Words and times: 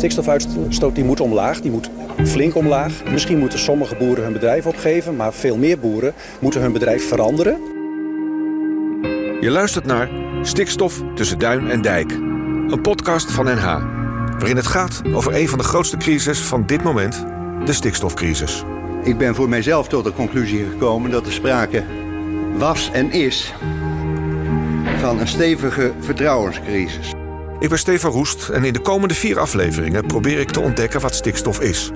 stikstofuitstoot 0.00 0.94
die 0.94 1.04
moet 1.04 1.20
omlaag, 1.20 1.60
die 1.60 1.70
moet 1.70 1.90
flink 2.24 2.54
omlaag. 2.54 2.92
Misschien 3.10 3.38
moeten 3.38 3.58
sommige 3.58 3.96
boeren 3.96 4.24
hun 4.24 4.32
bedrijf 4.32 4.66
opgeven, 4.66 5.16
maar 5.16 5.32
veel 5.32 5.56
meer 5.56 5.78
boeren 5.78 6.14
moeten 6.38 6.60
hun 6.60 6.72
bedrijf 6.72 7.08
veranderen. 7.08 7.58
Je 9.40 9.50
luistert 9.50 9.86
naar 9.86 10.10
Stikstof 10.42 11.02
tussen 11.14 11.38
duin 11.38 11.70
en 11.70 11.82
dijk. 11.82 12.12
Een 12.12 12.80
podcast 12.82 13.32
van 13.32 13.44
NH, 13.44 13.64
waarin 14.38 14.56
het 14.56 14.66
gaat 14.66 15.02
over 15.12 15.34
een 15.34 15.48
van 15.48 15.58
de 15.58 15.64
grootste 15.64 15.96
crises 15.96 16.38
van 16.38 16.66
dit 16.66 16.82
moment, 16.82 17.24
de 17.64 17.72
stikstofcrisis. 17.72 18.64
Ik 19.02 19.18
ben 19.18 19.34
voor 19.34 19.48
mijzelf 19.48 19.88
tot 19.88 20.04
de 20.04 20.12
conclusie 20.12 20.66
gekomen 20.70 21.10
dat 21.10 21.26
er 21.26 21.32
sprake 21.32 21.84
was 22.56 22.90
en 22.92 23.10
is 23.10 23.54
van 24.98 25.20
een 25.20 25.28
stevige 25.28 25.92
vertrouwenscrisis. 26.00 27.19
Ik 27.60 27.68
ben 27.68 27.78
Stefan 27.78 28.10
Roest 28.10 28.48
en 28.48 28.64
in 28.64 28.72
de 28.72 28.80
komende 28.80 29.14
vier 29.14 29.38
afleveringen 29.38 30.06
probeer 30.06 30.38
ik 30.38 30.50
te 30.50 30.60
ontdekken 30.60 31.00
wat 31.00 31.14
stikstof 31.14 31.60
is. 31.60 31.90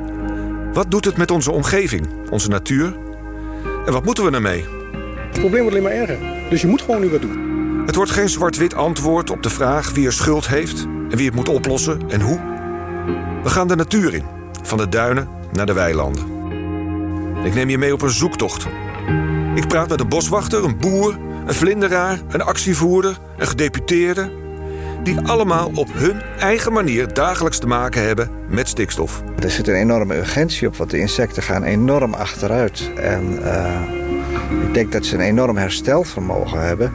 Wat 0.73 0.91
doet 0.91 1.05
het 1.05 1.17
met 1.17 1.31
onze 1.31 1.51
omgeving, 1.51 2.07
onze 2.31 2.49
natuur? 2.49 2.97
En 3.87 3.93
wat 3.93 4.05
moeten 4.05 4.25
we 4.25 4.31
ermee? 4.31 4.65
Het 5.17 5.41
probleem 5.41 5.63
wordt 5.63 5.77
alleen 5.77 5.83
maar 5.83 6.09
erger, 6.09 6.51
dus 6.51 6.61
je 6.61 6.67
moet 6.67 6.83
gewoon 6.83 7.01
nu 7.01 7.09
wat 7.09 7.21
doen. 7.21 7.83
Het 7.87 7.95
wordt 7.95 8.11
geen 8.11 8.29
zwart-wit 8.29 8.75
antwoord 8.75 9.31
op 9.31 9.43
de 9.43 9.51
vraag 9.51 9.93
wie 9.93 10.07
er 10.07 10.13
schuld 10.13 10.49
heeft 10.49 10.83
en 10.83 11.17
wie 11.17 11.27
het 11.27 11.35
moet 11.35 11.49
oplossen 11.49 12.01
en 12.09 12.21
hoe. 12.21 12.41
We 13.43 13.51
gaan 13.51 13.69
de 13.69 13.77
natuur 13.77 14.15
in, 14.15 14.25
van 14.63 14.79
de 14.79 14.89
duinen 14.89 15.29
naar 15.53 15.67
de 15.67 15.73
weilanden. 15.73 16.25
Ik 17.45 17.55
neem 17.55 17.71
je 17.71 17.79
mee 17.79 17.93
op 17.93 18.03
een 18.03 18.11
zoektocht. 18.11 18.67
Ik 19.55 19.69
praat 19.69 19.89
met 19.89 20.01
een 20.01 20.09
boswachter, 20.09 20.65
een 20.65 20.79
boer, 20.79 21.19
een 21.47 21.55
vlinderaar, 21.55 22.21
een 22.29 22.43
actievoerder, 22.43 23.19
een 23.39 23.47
gedeputeerde. 23.47 24.43
Die 25.05 25.21
allemaal 25.21 25.71
op 25.75 25.89
hun 25.93 26.23
eigen 26.39 26.73
manier 26.73 27.15
dagelijks 27.15 27.59
te 27.59 27.67
maken 27.67 28.03
hebben 28.03 28.31
met 28.49 28.69
stikstof. 28.69 29.23
Er 29.39 29.51
zit 29.51 29.69
een 29.69 29.75
enorme 29.75 30.17
urgentie 30.17 30.69
op, 30.69 30.77
want 30.77 30.91
de 30.91 30.99
insecten 30.99 31.43
gaan 31.43 31.63
enorm 31.63 32.15
achteruit. 32.15 32.91
En 32.97 33.39
uh, 33.43 33.81
ik 34.67 34.75
denk 34.75 34.93
dat 34.93 35.07
ze 35.07 35.15
een 35.15 35.21
enorm 35.21 35.57
herstelvermogen 35.57 36.67
hebben. 36.67 36.93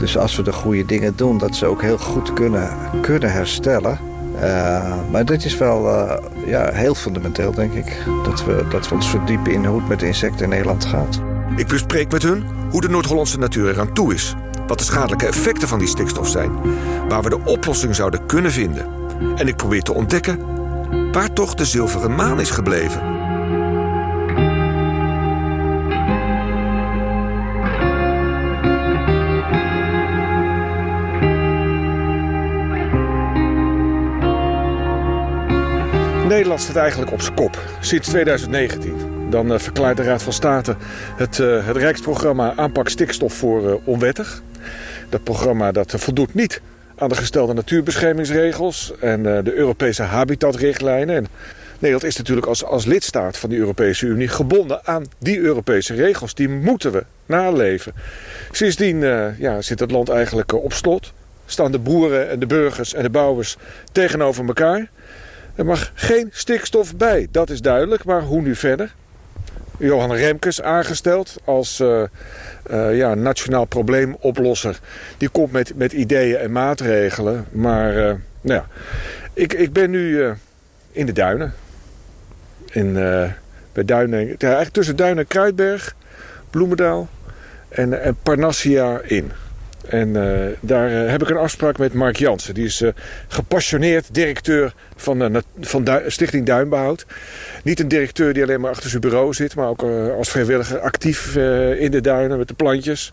Dus 0.00 0.18
als 0.18 0.36
we 0.36 0.42
de 0.42 0.52
goede 0.52 0.84
dingen 0.84 1.12
doen, 1.16 1.38
dat 1.38 1.56
ze 1.56 1.66
ook 1.66 1.82
heel 1.82 1.98
goed 1.98 2.32
kunnen, 2.32 2.68
kunnen 3.00 3.32
herstellen. 3.32 3.98
Uh, 4.34 4.94
maar 5.10 5.24
dit 5.24 5.44
is 5.44 5.56
wel 5.56 5.86
uh, 5.86 6.16
ja, 6.46 6.70
heel 6.72 6.94
fundamenteel, 6.94 7.52
denk 7.52 7.72
ik. 7.72 7.96
Dat 8.24 8.44
we, 8.44 8.64
dat 8.70 8.88
we 8.88 8.94
ons 8.94 9.10
verdiepen 9.10 9.52
in 9.52 9.64
hoe 9.64 9.78
het 9.78 9.88
met 9.88 10.00
de 10.00 10.06
insecten 10.06 10.44
in 10.44 10.48
Nederland 10.48 10.84
gaat. 10.84 11.20
Ik 11.56 11.66
bespreek 11.66 12.12
met 12.12 12.22
hun 12.22 12.44
hoe 12.70 12.80
de 12.80 12.88
Noord-Hollandse 12.88 13.38
natuur 13.38 13.70
eraan 13.70 13.92
toe 13.92 14.14
is. 14.14 14.34
Wat 14.66 14.78
de 14.78 14.84
schadelijke 14.84 15.26
effecten 15.26 15.68
van 15.68 15.78
die 15.78 15.88
stikstof 15.88 16.28
zijn. 16.28 16.52
Waar 17.08 17.22
we 17.22 17.28
de 17.28 17.44
oplossing 17.44 17.94
zouden 17.94 18.26
kunnen 18.26 18.52
vinden. 18.52 18.86
En 19.36 19.48
ik 19.48 19.56
probeer 19.56 19.82
te 19.82 19.94
ontdekken 19.94 20.54
waar 21.12 21.32
toch 21.32 21.54
de 21.54 21.64
zilveren 21.64 22.14
maan 22.14 22.40
is 22.40 22.50
gebleven. 22.50 23.14
Nederland 36.28 36.60
staat 36.60 36.76
eigenlijk 36.76 37.12
op 37.12 37.20
zijn 37.20 37.34
kop 37.34 37.58
sinds 37.80 38.08
2019. 38.08 38.94
Dan 39.30 39.52
uh, 39.52 39.58
verklaart 39.58 39.96
de 39.96 40.02
Raad 40.02 40.22
van 40.22 40.32
State 40.32 40.76
het, 41.16 41.38
uh, 41.38 41.66
het 41.66 41.76
Rijksprogramma 41.76 42.52
aanpak 42.56 42.88
stikstof 42.88 43.34
voor 43.34 43.62
uh, 43.62 43.74
onwettig. 43.84 44.42
Dat 45.08 45.24
programma 45.24 45.72
dat 45.72 45.94
voldoet 45.96 46.34
niet 46.34 46.60
aan 46.96 47.08
de 47.08 47.14
gestelde 47.14 47.54
natuurbeschermingsregels 47.54 48.92
en 49.00 49.22
de 49.22 49.54
Europese 49.54 50.02
habitatrichtlijnen. 50.02 51.16
En 51.16 51.26
Nederland 51.78 52.04
is 52.04 52.16
natuurlijk 52.16 52.46
als, 52.46 52.64
als 52.64 52.84
lidstaat 52.84 53.36
van 53.36 53.50
de 53.50 53.56
Europese 53.56 54.06
Unie 54.06 54.28
gebonden 54.28 54.86
aan 54.86 55.04
die 55.18 55.38
Europese 55.38 55.94
regels. 55.94 56.34
Die 56.34 56.48
moeten 56.48 56.92
we 56.92 57.04
naleven. 57.26 57.92
Sindsdien 58.50 59.00
ja, 59.38 59.62
zit 59.62 59.80
het 59.80 59.90
land 59.90 60.08
eigenlijk 60.08 60.52
op 60.52 60.72
slot. 60.72 61.12
Staan 61.46 61.72
de 61.72 61.78
boeren 61.78 62.30
en 62.30 62.38
de 62.38 62.46
burgers 62.46 62.94
en 62.94 63.02
de 63.02 63.10
bouwers 63.10 63.56
tegenover 63.92 64.46
elkaar. 64.46 64.90
Er 65.54 65.64
mag 65.64 65.92
geen 65.94 66.28
stikstof 66.32 66.96
bij, 66.96 67.28
dat 67.30 67.50
is 67.50 67.60
duidelijk. 67.60 68.04
Maar 68.04 68.22
hoe 68.22 68.42
nu 68.42 68.54
verder? 68.54 68.94
Johan 69.78 70.12
Remkes 70.12 70.62
aangesteld 70.62 71.36
als 71.44 71.80
uh, 71.80 72.02
uh, 72.70 72.96
ja, 72.96 73.14
nationaal 73.14 73.64
probleemoplosser. 73.64 74.80
Die 75.18 75.28
komt 75.28 75.52
met, 75.52 75.72
met 75.76 75.92
ideeën 75.92 76.36
en 76.36 76.52
maatregelen. 76.52 77.46
Maar 77.50 77.96
uh, 77.96 78.04
nou 78.40 78.60
ja, 78.60 78.66
ik, 79.32 79.52
ik 79.52 79.72
ben 79.72 79.90
nu 79.90 80.32
in 80.92 81.06
de 81.06 81.12
duinen. 81.12 81.54
In, 82.70 82.92
bij 83.72 83.84
duinen 83.84 84.18
eigenlijk 84.38 84.72
tussen 84.72 84.96
Duinen 84.96 85.18
en 85.18 85.26
Kruidberg, 85.26 85.94
Bloemendaal 86.50 87.08
en, 87.68 88.02
en 88.02 88.16
Parnassia 88.22 89.00
in. 89.02 89.32
En 89.88 90.08
uh, 90.08 90.46
daar 90.60 90.90
uh, 90.90 91.10
heb 91.10 91.22
ik 91.22 91.28
een 91.28 91.36
afspraak 91.36 91.78
met 91.78 91.92
Mark 91.92 92.16
Jansen. 92.16 92.54
Die 92.54 92.64
is 92.64 92.80
uh, 92.80 92.90
gepassioneerd 93.28 94.14
directeur 94.14 94.74
van, 94.96 95.42
van 95.60 96.00
Stichting 96.06 96.46
Duinbehoud. 96.46 97.06
Niet 97.62 97.80
een 97.80 97.88
directeur 97.88 98.32
die 98.32 98.42
alleen 98.42 98.60
maar 98.60 98.70
achter 98.70 98.90
zijn 98.90 99.00
bureau 99.00 99.34
zit... 99.34 99.54
maar 99.54 99.68
ook 99.68 99.82
als 100.16 100.28
vrijwilliger 100.28 100.78
actief 100.78 101.36
in 101.78 101.90
de 101.90 102.00
duinen 102.00 102.38
met 102.38 102.48
de 102.48 102.54
plantjes. 102.54 103.12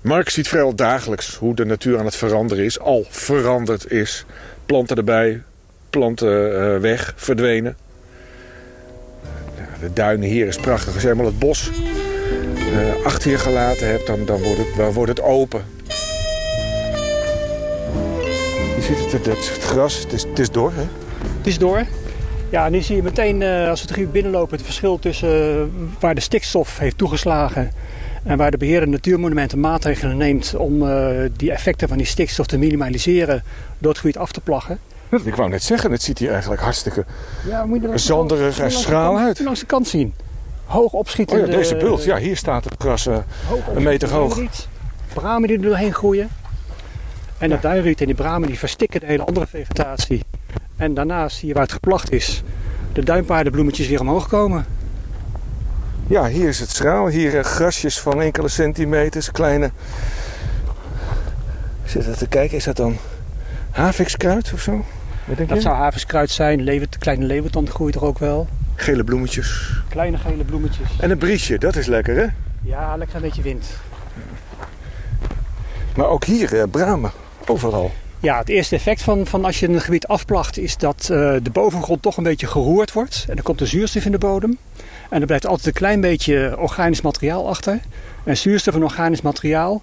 Mark 0.00 0.28
ziet 0.28 0.48
vrijwel 0.48 0.74
dagelijks 0.74 1.36
hoe 1.36 1.54
de 1.54 1.64
natuur 1.64 1.98
aan 1.98 2.04
het 2.04 2.16
veranderen 2.16 2.64
is. 2.64 2.80
Al 2.80 3.06
veranderd 3.08 3.90
is. 3.90 4.24
Planten 4.66 4.96
erbij, 4.96 5.42
planten 5.90 6.80
weg, 6.80 7.12
verdwenen. 7.16 7.76
de 9.80 9.92
duinen 9.92 10.28
hier 10.28 10.46
is 10.46 10.56
prachtig. 10.56 10.92
Als 10.92 11.02
je 11.02 11.08
helemaal 11.08 11.30
het 11.30 11.38
bos 11.38 11.70
achter 13.04 13.30
je 13.30 13.38
gelaten 13.38 13.86
hebt... 13.88 14.06
dan, 14.06 14.24
dan, 14.24 14.42
wordt, 14.42 14.58
het, 14.58 14.76
dan 14.76 14.92
wordt 14.92 15.10
het 15.10 15.22
open. 15.22 15.64
Je 18.76 18.82
ziet 18.82 19.12
het, 19.12 19.12
het, 19.12 19.26
het 19.26 19.62
gras, 19.62 19.98
het 19.98 20.12
is, 20.12 20.22
het 20.22 20.38
is 20.38 20.50
door 20.50 20.72
hè? 20.74 20.84
Het 21.36 21.46
is 21.46 21.58
door. 21.58 21.84
Ja, 22.50 22.68
nu 22.68 22.80
zie 22.80 22.96
je 22.96 23.02
meteen 23.02 23.40
uh, 23.40 23.68
als 23.68 23.80
we 23.80 23.86
het 23.86 23.96
gebied 23.96 24.12
binnenlopen 24.12 24.56
het 24.56 24.64
verschil 24.64 24.98
tussen 24.98 25.54
uh, 25.54 25.62
waar 25.98 26.14
de 26.14 26.20
stikstof 26.20 26.78
heeft 26.78 26.98
toegeslagen 26.98 27.70
en 28.24 28.36
waar 28.36 28.50
de 28.50 28.56
beheerder 28.56 28.88
natuurmonumenten 28.88 29.60
maatregelen 29.60 30.16
neemt 30.16 30.54
om 30.56 30.78
die 31.36 31.50
effecten 31.50 31.88
van 31.88 31.96
die 31.96 32.06
stikstof 32.06 32.46
te 32.46 32.58
minimaliseren 32.58 33.42
door 33.78 33.90
het 33.90 34.00
gebied 34.00 34.16
af 34.16 34.32
te 34.32 34.40
plaggen. 34.40 34.78
Ik 35.24 35.34
wou 35.34 35.48
net 35.48 35.62
zeggen, 35.62 35.90
het 35.90 36.02
ziet 36.02 36.18
hier 36.18 36.30
eigenlijk 36.30 36.62
hartstikke 36.62 37.04
ja, 37.48 37.66
zanderig 37.94 38.58
en 38.58 38.70
schraal 38.70 39.18
uit. 39.18 39.40
Langs 39.40 39.60
de 39.60 39.66
kant 39.66 39.88
zien. 39.88 40.14
Hoog 40.72 40.92
opschieten. 40.92 41.40
Oh 41.40 41.46
ja, 41.46 41.52
deze 41.52 41.76
bult. 41.76 42.04
Ja, 42.04 42.16
hier 42.16 42.36
staat 42.36 42.64
het 42.64 42.74
gras 42.78 43.06
een 43.06 43.82
meter 43.82 44.10
hoog. 44.10 44.40
Bramen 45.14 45.48
die 45.48 45.56
er 45.56 45.62
doorheen 45.62 45.94
groeien. 45.94 46.28
En 47.38 47.48
dat 47.48 47.62
duinriet 47.62 48.00
en 48.00 48.06
die 48.06 48.14
bramen 48.14 48.48
die 48.48 48.58
verstikken 48.58 49.00
de 49.00 49.06
hele 49.06 49.24
andere 49.24 49.46
vegetatie. 49.46 50.24
En 50.76 50.94
daarnaast 50.94 51.36
zie 51.36 51.48
je 51.48 51.54
waar 51.54 51.62
het 51.62 51.72
geplacht 51.72 52.12
is, 52.12 52.42
de 52.92 53.04
duinpaardenbloemetjes 53.04 53.88
weer 53.88 54.00
omhoog 54.00 54.28
komen. 54.28 54.66
Ja, 56.06 56.26
hier 56.26 56.48
is 56.48 56.60
het 56.60 56.70
schraal. 56.70 57.06
Hier 57.06 57.34
uh, 57.34 57.44
grasjes 57.44 58.00
van 58.00 58.20
enkele 58.20 58.48
centimeters, 58.48 59.30
kleine... 59.30 59.70
Ik 61.84 61.90
zit 61.90 62.06
er 62.06 62.16
te 62.16 62.28
kijken, 62.28 62.56
is 62.56 62.64
dat 62.64 62.76
dan 62.76 62.96
havikskruid 63.70 64.52
of 64.52 64.60
zo? 64.60 64.84
Dat 65.36 65.48
je? 65.48 65.60
zou 65.60 65.74
havikskruid 65.74 66.30
zijn. 66.30 66.62
Levert, 66.62 66.98
kleine 66.98 67.24
levertand 67.24 67.68
groeit 67.68 67.94
er 67.94 68.04
ook 68.04 68.18
wel. 68.18 68.48
Gele 68.82 69.04
bloemetjes. 69.04 69.70
Kleine 69.88 70.18
gele 70.18 70.44
bloemetjes. 70.44 70.88
En 71.00 71.10
een 71.10 71.18
briesje, 71.18 71.58
dat 71.58 71.76
is 71.76 71.86
lekker 71.86 72.16
hè? 72.16 72.26
Ja, 72.62 72.96
lekker 72.96 73.16
een 73.16 73.22
beetje 73.22 73.42
wind. 73.42 73.66
Maar 75.96 76.06
ook 76.06 76.24
hier, 76.24 76.54
uh, 76.54 76.62
bramen. 76.70 77.10
Overal. 77.46 77.92
Ja, 78.20 78.38
het 78.38 78.48
eerste 78.48 78.74
effect 78.74 79.02
van, 79.02 79.26
van 79.26 79.44
als 79.44 79.60
je 79.60 79.68
een 79.68 79.80
gebied 79.80 80.06
afplacht 80.06 80.58
is 80.58 80.76
dat 80.76 81.08
uh, 81.12 81.36
de 81.42 81.50
bovengrond 81.52 82.02
toch 82.02 82.16
een 82.16 82.22
beetje 82.22 82.46
geroerd 82.46 82.92
wordt. 82.92 83.24
En 83.28 83.34
dan 83.34 83.44
komt 83.44 83.58
de 83.58 83.66
zuurstof 83.66 84.04
in 84.04 84.12
de 84.12 84.18
bodem. 84.18 84.58
En 85.10 85.20
er 85.20 85.26
blijft 85.26 85.46
altijd 85.46 85.66
een 85.66 85.72
klein 85.72 86.00
beetje 86.00 86.54
organisch 86.58 87.02
materiaal 87.02 87.48
achter. 87.48 87.80
En 88.24 88.36
zuurstof 88.36 88.74
en 88.74 88.82
organisch 88.82 89.22
materiaal, 89.22 89.82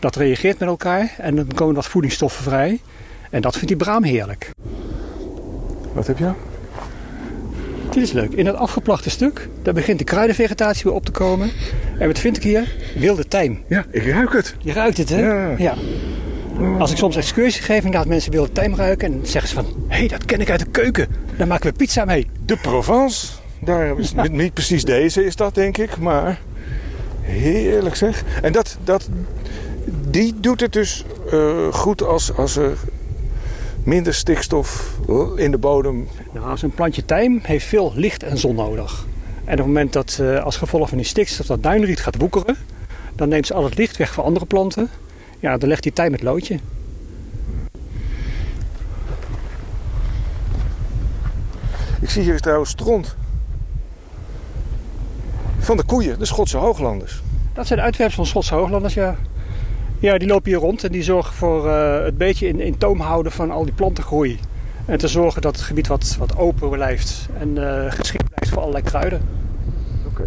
dat 0.00 0.16
reageert 0.16 0.58
met 0.58 0.68
elkaar. 0.68 1.14
En 1.18 1.36
dan 1.36 1.46
komen 1.54 1.74
wat 1.74 1.86
voedingsstoffen 1.86 2.42
vrij. 2.42 2.80
En 3.30 3.40
dat 3.40 3.52
vindt 3.52 3.68
die 3.68 3.76
braam 3.76 4.02
heerlijk. 4.02 4.50
Wat 5.92 6.06
heb 6.06 6.18
je? 6.18 6.30
Dit 7.90 8.02
is 8.02 8.12
leuk. 8.12 8.32
In 8.32 8.46
het 8.46 8.56
afgeplachte 8.56 9.10
stuk, 9.10 9.48
daar 9.62 9.74
begint 9.74 9.98
de 9.98 10.04
kruidenvegetatie 10.04 10.84
weer 10.84 10.92
op 10.92 11.04
te 11.04 11.10
komen. 11.10 11.50
En 11.98 12.06
wat 12.06 12.18
vind 12.18 12.36
ik 12.36 12.42
hier? 12.42 12.74
Wilde 12.96 13.28
tijm. 13.28 13.62
Ja, 13.68 13.84
ik 13.90 14.06
ruik 14.06 14.32
het. 14.32 14.54
Je 14.58 14.72
ruikt 14.72 14.96
het, 14.96 15.08
hè? 15.08 15.20
Ja. 15.20 15.54
ja. 15.58 15.74
Als 16.78 16.90
ik 16.90 16.96
soms 16.96 17.16
excursies 17.16 17.64
geef 17.64 17.84
en 17.84 17.92
laat 17.92 18.06
mensen 18.06 18.32
wilde 18.32 18.52
tijm 18.52 18.74
ruiken... 18.74 19.12
en 19.12 19.20
zeggen 19.22 19.48
ze 19.48 19.54
van, 19.54 19.66
hé, 19.88 19.96
hey, 19.96 20.08
dat 20.08 20.24
ken 20.24 20.40
ik 20.40 20.50
uit 20.50 20.60
de 20.60 20.70
keuken. 20.70 21.08
Daar 21.36 21.46
maken 21.46 21.70
we 21.70 21.76
pizza 21.76 22.04
mee. 22.04 22.30
De 22.44 22.56
Provence. 22.56 23.26
Daar 23.60 23.98
is 23.98 24.12
ja. 24.16 24.26
niet 24.28 24.54
precies 24.54 24.84
deze 24.84 25.24
is 25.24 25.36
dat, 25.36 25.54
denk 25.54 25.78
ik. 25.78 25.98
Maar 25.98 26.40
heerlijk 27.20 27.94
zeg. 27.94 28.24
En 28.42 28.52
dat, 28.52 28.78
dat, 28.84 29.08
die 30.10 30.34
doet 30.40 30.60
het 30.60 30.72
dus 30.72 31.04
uh, 31.32 31.72
goed 31.72 32.02
als, 32.02 32.36
als 32.36 32.56
er 32.56 32.76
minder 33.88 34.14
stikstof 34.14 34.98
in 35.36 35.50
de 35.50 35.58
bodem. 35.58 36.08
Nou, 36.32 36.56
zo'n 36.56 36.70
plantje 36.70 37.04
tijm 37.04 37.40
heeft 37.42 37.66
veel 37.66 37.92
licht 37.94 38.22
en 38.22 38.38
zon 38.38 38.54
nodig. 38.54 39.06
En 39.44 39.52
op 39.52 39.58
het 39.58 39.66
moment 39.66 39.92
dat 39.92 40.18
uh, 40.20 40.44
als 40.44 40.56
gevolg 40.56 40.88
van 40.88 40.98
die 40.98 41.06
stikstof 41.06 41.46
dat 41.46 41.62
duinriet 41.62 42.00
gaat 42.00 42.16
woekeren, 42.16 42.56
dan 43.14 43.28
neemt 43.28 43.46
ze 43.46 43.54
al 43.54 43.64
het 43.64 43.76
licht 43.76 43.96
weg 43.96 44.12
van 44.12 44.24
andere 44.24 44.46
planten. 44.46 44.88
Ja, 45.40 45.56
dan 45.56 45.68
legt 45.68 45.82
die 45.82 45.92
tijm 45.92 46.12
het 46.12 46.22
loodje. 46.22 46.58
Ik 52.00 52.10
zie 52.10 52.22
hier 52.22 52.40
trouwens 52.40 52.70
stront. 52.70 53.16
Van 55.58 55.76
de 55.76 55.84
koeien, 55.84 56.18
de 56.18 56.24
Schotse 56.24 56.56
hooglanders. 56.56 57.22
Dat 57.52 57.66
zijn 57.66 57.92
de 57.92 58.10
van 58.10 58.26
Schotse 58.26 58.54
hooglanders, 58.54 58.94
ja. 58.94 59.16
Ja, 60.00 60.18
die 60.18 60.28
lopen 60.28 60.50
hier 60.50 60.60
rond 60.60 60.84
en 60.84 60.92
die 60.92 61.02
zorgen 61.02 61.34
voor 61.34 61.66
uh, 61.66 62.02
het 62.02 62.18
beetje 62.18 62.48
in, 62.48 62.60
in 62.60 62.78
toom 62.78 63.00
houden 63.00 63.32
van 63.32 63.50
al 63.50 63.64
die 63.64 63.72
plantengroei. 63.72 64.38
En 64.84 64.98
te 64.98 65.08
zorgen 65.08 65.42
dat 65.42 65.56
het 65.56 65.64
gebied 65.64 65.86
wat, 65.86 66.16
wat 66.18 66.36
open 66.36 66.70
blijft 66.70 67.28
en 67.38 67.56
uh, 67.56 67.92
geschikt 67.92 68.28
blijft 68.28 68.48
voor 68.52 68.58
allerlei 68.58 68.84
kruiden. 68.84 69.20
Oké. 70.06 70.24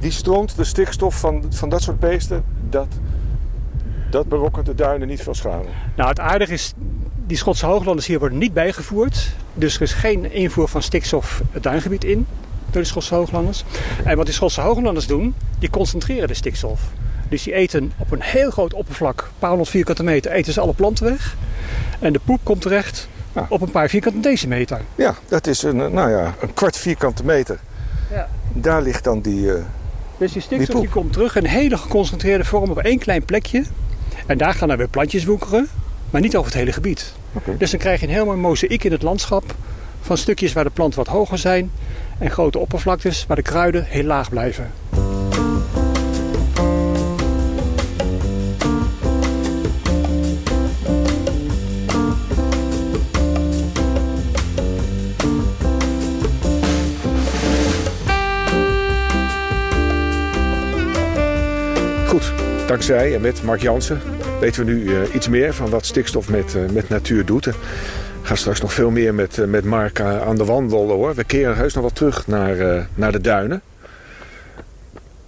Die 0.00 0.10
stront, 0.10 0.56
de 0.56 0.64
stikstof 0.64 1.20
van, 1.20 1.44
van 1.50 1.68
dat 1.68 1.82
soort 1.82 2.00
beesten, 2.00 2.44
dat, 2.70 2.86
dat 4.10 4.28
berokkent 4.28 4.66
de 4.66 4.74
duinen 4.74 5.08
niet 5.08 5.22
veel 5.22 5.34
schade? 5.34 5.68
Nou, 5.96 6.08
het 6.08 6.20
aardige 6.20 6.52
is, 6.52 6.72
die 7.26 7.36
Schotse 7.36 7.66
hooglanders 7.66 8.06
hier 8.06 8.18
worden 8.18 8.38
niet 8.38 8.52
bijgevoerd. 8.52 9.34
Dus 9.54 9.76
er 9.76 9.82
is 9.82 9.92
geen 9.92 10.32
invoer 10.32 10.68
van 10.68 10.82
stikstof 10.82 11.42
het 11.52 11.62
duingebied 11.62 12.04
in 12.04 12.26
door 12.70 12.82
de 12.82 12.88
Schotse 12.88 13.14
hooglanders. 13.14 13.64
En 14.04 14.16
wat 14.16 14.26
die 14.26 14.34
Schotse 14.34 14.60
hooglanders 14.60 15.06
doen, 15.06 15.34
die 15.58 15.70
concentreren 15.70 16.28
de 16.28 16.34
stikstof. 16.34 16.80
Dus 17.30 17.42
die 17.42 17.54
eten 17.54 17.92
op 17.98 18.10
een 18.10 18.22
heel 18.22 18.50
groot 18.50 18.74
oppervlak, 18.74 19.20
een 19.20 19.38
paar 19.38 19.48
honderd 19.48 19.70
vierkante 19.70 20.02
meter, 20.02 20.30
eten 20.30 20.52
ze 20.52 20.60
alle 20.60 20.72
planten 20.72 21.04
weg. 21.04 21.36
En 21.98 22.12
de 22.12 22.20
poep 22.24 22.40
komt 22.42 22.60
terecht 22.60 23.08
op 23.48 23.60
een 23.60 23.70
paar 23.70 23.88
vierkante 23.88 24.20
decimeter. 24.20 24.80
Ja, 24.94 25.14
dat 25.28 25.46
is 25.46 25.62
een, 25.62 25.76
nou 25.76 26.10
ja, 26.10 26.34
een 26.40 26.54
kwart 26.54 26.76
vierkante 26.76 27.24
meter. 27.24 27.58
Ja. 28.10 28.28
Daar 28.52 28.82
ligt 28.82 29.04
dan 29.04 29.20
die. 29.20 29.40
Uh, 29.40 29.54
dus 30.18 30.32
die 30.32 30.42
stikstof 30.42 30.80
die, 30.80 30.88
komt 30.88 31.12
terug 31.12 31.36
in 31.36 31.44
hele 31.44 31.76
geconcentreerde 31.76 32.44
vorm 32.44 32.70
op 32.70 32.78
één 32.78 32.98
klein 32.98 33.24
plekje. 33.24 33.64
En 34.26 34.38
daar 34.38 34.54
gaan 34.54 34.68
dan 34.68 34.76
weer 34.76 34.88
plantjes 34.88 35.24
woekeren, 35.24 35.68
maar 36.10 36.20
niet 36.20 36.36
over 36.36 36.50
het 36.50 36.60
hele 36.60 36.72
gebied. 36.72 37.12
Okay. 37.32 37.56
Dus 37.56 37.70
dan 37.70 37.80
krijg 37.80 38.00
je 38.00 38.06
een 38.06 38.12
heel 38.12 38.24
mooi 38.24 38.38
mozaïek 38.38 38.84
in 38.84 38.92
het 38.92 39.02
landschap 39.02 39.54
van 40.00 40.16
stukjes 40.16 40.52
waar 40.52 40.64
de 40.64 40.70
planten 40.70 40.98
wat 40.98 41.08
hoger 41.08 41.38
zijn 41.38 41.70
en 42.18 42.30
grote 42.30 42.58
oppervlaktes 42.58 43.24
waar 43.26 43.36
de 43.36 43.42
kruiden 43.42 43.84
heel 43.84 44.04
laag 44.04 44.28
blijven. 44.28 44.70
Dankzij 62.70 63.14
en 63.14 63.20
met 63.20 63.42
Mark 63.42 63.60
Jansen 63.60 64.00
weten 64.40 64.64
we 64.64 64.72
nu 64.72 64.82
uh, 64.82 65.14
iets 65.14 65.28
meer 65.28 65.54
van 65.54 65.70
wat 65.70 65.86
stikstof 65.86 66.28
met, 66.28 66.54
uh, 66.54 66.70
met 66.70 66.88
natuur 66.88 67.24
doet. 67.24 67.46
Ik 67.46 67.54
ga 68.22 68.34
straks 68.34 68.60
nog 68.60 68.72
veel 68.72 68.90
meer 68.90 69.14
met, 69.14 69.36
uh, 69.36 69.46
met 69.46 69.64
Mark 69.64 70.00
aan 70.00 70.36
de 70.36 70.44
wandelen 70.44 70.96
hoor. 70.96 71.14
We 71.14 71.24
keren 71.24 71.56
heus 71.56 71.74
nog 71.74 71.84
wat 71.84 71.94
terug 71.94 72.26
naar, 72.26 72.86
naar 72.94 73.12
de 73.12 73.20
duinen. 73.20 73.62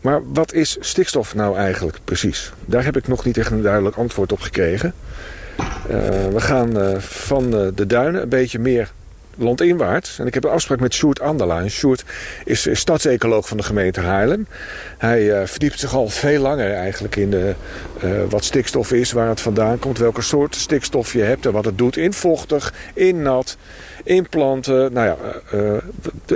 Maar 0.00 0.20
wat 0.32 0.52
is 0.52 0.76
stikstof 0.80 1.34
nou 1.34 1.56
eigenlijk 1.56 1.98
precies? 2.04 2.52
Daar 2.64 2.84
heb 2.84 2.96
ik 2.96 3.08
nog 3.08 3.24
niet 3.24 3.38
echt 3.38 3.50
een 3.50 3.62
duidelijk 3.62 3.96
antwoord 3.96 4.32
op 4.32 4.40
gekregen. 4.40 4.94
we 6.32 6.40
gaan 6.40 7.00
van 7.00 7.50
de 7.50 7.86
duinen 7.86 8.22
een 8.22 8.28
beetje 8.28 8.58
meer 8.58 8.92
landinwaarts. 9.37 10.19
En 10.19 10.26
ik 10.26 10.34
heb 10.34 10.44
een 10.44 10.50
afspraak 10.50 10.81
met 10.81 10.94
Sjoerd 10.94 11.20
Andela. 11.20 11.69
Sjoerd 11.69 12.05
is, 12.44 12.69
stadsecoloog 12.73 13.49
van 13.49 13.56
de 13.56 13.62
gemeente 13.62 14.00
Haarlem. 14.00 14.46
Hij 14.99 15.23
uh, 15.23 15.46
verdiept 15.46 15.81
zich 15.81 15.94
al 15.94 16.08
veel 16.08 16.40
langer 16.40 16.73
eigenlijk 16.73 17.17
in 17.17 17.31
de, 17.31 17.55
uh, 18.05 18.11
wat 18.29 18.44
stikstof 18.44 18.93
is, 18.93 19.12
waar 19.12 19.29
het 19.29 19.40
vandaan 19.40 19.79
komt, 19.79 19.99
welke 19.99 20.23
soort 20.23 20.55
stikstof 20.55 21.12
je 21.12 21.23
hebt 21.23 21.46
en 21.46 21.52
wat 21.52 21.64
het 21.64 21.79
doet 21.79 21.96
in 21.96 22.12
vochtig, 22.12 22.75
in 22.94 23.23
nat, 23.23 23.56
in 24.05 24.29
planten. 24.29 24.93
Nou 24.93 25.06
ja, 25.06 25.17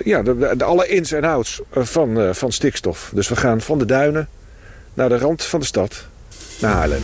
ja 0.05 0.23
de, 0.23 0.55
de, 0.57 0.65
alle 0.65 0.89
ins 0.89 1.13
en 1.13 1.25
outs 1.25 1.61
van, 1.71 2.35
van 2.35 2.53
stikstof. 2.53 3.11
Dus 3.15 3.29
we 3.29 3.37
gaan 3.37 3.61
van 3.61 3.79
de 3.79 3.85
duinen 3.85 4.29
naar 4.95 5.09
de 5.09 5.19
rand 5.19 5.43
van 5.43 5.61
de 5.61 5.67
stad, 5.67 6.07
naar 6.61 6.73
Haarlem. 6.73 7.03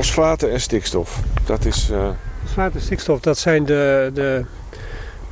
Fosfaten 0.00 0.50
en 0.50 0.60
stikstof, 0.60 1.20
dat 1.46 1.64
is... 1.64 1.88
Uh... 1.90 2.08
En 2.56 2.72
stikstof, 2.76 3.20
dat 3.20 3.38
zijn 3.38 3.64
de, 3.64 4.10
de, 4.14 4.44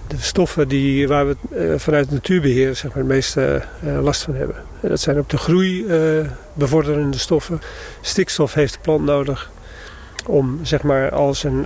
de 0.07 0.17
stoffen 0.19 0.69
die, 0.69 1.09
waar 1.09 1.27
we 1.27 1.37
uh, 1.53 1.79
vanuit 1.79 2.11
natuurbeheer 2.11 2.77
zeg 2.77 2.91
maar, 2.91 2.99
het 2.99 3.07
meeste 3.07 3.63
uh, 3.85 4.03
last 4.03 4.23
van 4.23 4.35
hebben. 4.35 4.57
Dat 4.81 5.01
zijn 5.01 5.19
ook 5.19 5.29
de 5.29 5.37
groei 5.37 5.87
bevorderende 6.53 7.19
stoffen. 7.19 7.61
Stikstof 8.01 8.55
heeft 8.55 8.73
de 8.73 8.79
plant 8.83 9.05
nodig 9.05 9.51
om 10.27 10.59
zeg 10.63 10.83
maar, 10.83 11.11
al 11.11 11.35
zijn, 11.35 11.65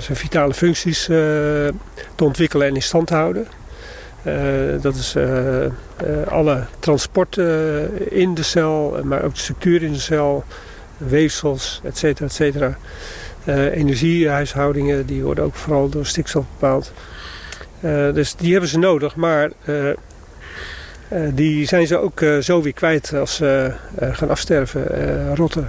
zijn 0.00 0.16
vitale 0.16 0.54
functies 0.54 1.04
te 1.04 1.74
ontwikkelen 2.18 2.66
en 2.66 2.74
in 2.74 2.82
stand 2.82 3.06
te 3.06 3.14
houden. 3.14 3.46
dat 4.80 4.94
is 4.94 5.16
alle 6.28 6.64
transport 6.78 7.36
in 8.08 8.34
de 8.34 8.42
cel, 8.42 9.00
maar 9.02 9.22
ook 9.24 9.34
de 9.34 9.40
structuur 9.40 9.82
in 9.82 9.92
de 9.92 9.98
cel, 9.98 10.44
weefsels, 10.96 11.80
et 11.84 11.98
cetera, 11.98 12.26
et 12.26 12.32
cetera. 12.32 12.76
Uh, 13.44 13.76
energiehuishoudingen, 13.76 15.06
die 15.06 15.22
worden 15.22 15.44
ook 15.44 15.54
vooral 15.54 15.88
door 15.88 16.06
stikstof 16.06 16.44
bepaald. 16.50 16.92
Uh, 17.80 18.12
dus 18.12 18.36
die 18.36 18.52
hebben 18.52 18.70
ze 18.70 18.78
nodig, 18.78 19.16
maar 19.16 19.50
uh, 19.64 19.90
die 21.34 21.66
zijn 21.66 21.86
ze 21.86 21.96
ook 21.96 22.24
zo 22.40 22.62
weer 22.62 22.72
kwijt 22.72 23.14
als 23.14 23.34
ze 23.34 23.72
gaan 23.98 24.28
afsterven, 24.28 25.34
rotten. 25.34 25.68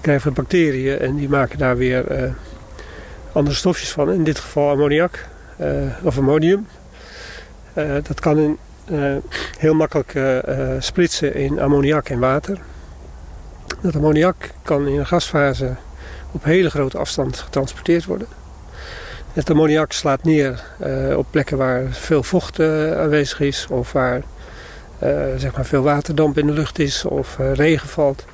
krijgen 0.00 0.32
bacteriën 0.32 0.98
en 0.98 1.16
die 1.16 1.28
maken 1.28 1.58
daar 1.58 1.76
weer 1.76 2.34
andere 3.32 3.56
stofjes 3.56 3.90
van. 3.90 4.12
In 4.12 4.24
dit 4.24 4.38
geval 4.38 4.70
ammoniak 4.70 5.28
of 6.02 6.18
ammonium. 6.18 6.66
dat 8.02 8.20
kan 8.20 8.38
in, 8.38 8.58
heel 9.58 9.74
makkelijk 9.74 10.14
splitsen 10.78 11.34
in 11.34 11.60
ammoniak 11.60 12.08
en 12.08 12.18
water. 12.18 12.58
Dat 13.84 13.96
ammoniak 13.96 14.50
kan 14.62 14.86
in 14.86 14.98
een 14.98 15.06
gasfase 15.06 15.74
op 16.32 16.44
hele 16.44 16.70
grote 16.70 16.98
afstand 16.98 17.38
getransporteerd 17.38 18.04
worden. 18.04 18.26
Het 19.32 19.50
ammoniak 19.50 19.92
slaat 19.92 20.22
neer 20.22 20.64
uh, 20.86 21.16
op 21.16 21.26
plekken 21.30 21.56
waar 21.56 21.82
veel 21.90 22.22
vocht 22.22 22.58
uh, 22.58 23.00
aanwezig 23.00 23.40
is 23.40 23.66
of 23.70 23.92
waar 23.92 24.22
uh, 25.02 25.10
zeg 25.36 25.56
maar 25.56 25.64
veel 25.64 25.82
waterdamp 25.82 26.38
in 26.38 26.46
de 26.46 26.52
lucht 26.52 26.78
is 26.78 27.04
of 27.04 27.38
regen 27.52 27.88
valt. 27.88 28.24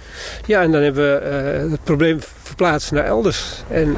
Ja, 0.47 0.63
en 0.63 0.71
dan 0.73 0.83
hebben 0.83 1.21
we 1.21 1.27
het 1.71 1.85
probleem 1.85 2.19
verplaatst 2.43 2.93
naar 2.93 3.05
elders. 3.05 3.65
En 3.69 3.97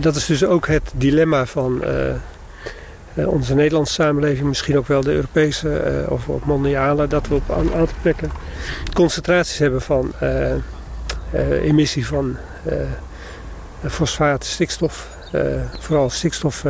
dat 0.00 0.16
is 0.16 0.26
dus 0.26 0.44
ook 0.44 0.66
het 0.66 0.92
dilemma 0.94 1.46
van 1.46 1.82
onze 3.14 3.54
Nederlandse 3.54 3.92
samenleving, 3.92 4.48
misschien 4.48 4.78
ook 4.78 4.86
wel 4.86 5.00
de 5.00 5.12
Europese 5.12 6.06
of, 6.08 6.28
of 6.28 6.44
mondiale, 6.44 7.06
dat 7.06 7.28
we 7.28 7.34
op 7.34 7.48
een 7.48 7.74
aantal 7.74 7.96
plekken 8.02 8.30
concentraties 8.92 9.58
hebben 9.58 9.82
van 9.82 10.12
uh, 10.22 10.52
emissie 11.62 12.06
van 12.06 12.36
fosfaat, 13.88 14.44
stikstof. 14.44 15.08
vooral 15.78 16.10
stikstof 16.10 16.64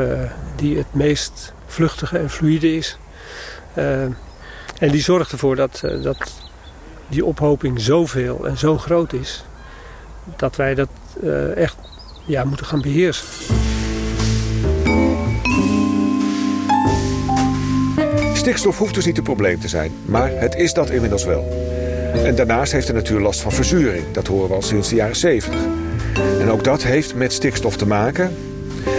die 0.57 0.77
het 0.77 0.95
meest 0.95 1.53
vluchtige 1.67 2.19
en 2.19 2.31
fluïde 2.31 2.77
is. 2.77 2.99
en 3.75 4.17
die 4.91 5.03
zorgt 5.03 5.33
ervoor 5.33 5.57
dat, 5.57 5.81
dat 6.03 6.33
die 7.09 7.25
ophoping 7.25 7.81
zoveel 7.81 8.47
en 8.47 8.59
zo 8.59 8.79
groot 8.79 9.13
is... 9.13 9.45
dat 10.37 10.57
wij 10.57 10.75
dat 10.75 10.89
echt 11.55 11.77
ja, 12.25 12.45
moeten 12.45 12.67
gaan 12.67 12.81
beheersen. 12.81 13.64
Stikstof 18.45 18.79
hoeft 18.79 18.95
dus 18.95 19.05
niet 19.05 19.17
het 19.17 19.25
probleem 19.25 19.61
te 19.61 19.69
zijn, 19.69 19.93
maar 20.05 20.31
het 20.35 20.55
is 20.55 20.73
dat 20.73 20.91
inmiddels 20.91 21.25
wel. 21.25 21.49
En 22.25 22.35
daarnaast 22.35 22.73
heeft 22.73 22.87
de 22.87 22.93
natuur 22.93 23.21
last 23.21 23.41
van 23.41 23.53
verzuring. 23.53 24.05
Dat 24.13 24.27
horen 24.27 24.49
we 24.49 24.55
al 24.55 24.63
sinds 24.63 24.89
de 24.89 24.95
jaren 24.95 25.17
70. 25.17 25.61
En 26.41 26.51
ook 26.51 26.65
dat 26.65 26.83
heeft 26.83 27.15
met 27.15 27.33
stikstof 27.33 27.77
te 27.77 27.87
maken. 27.87 28.37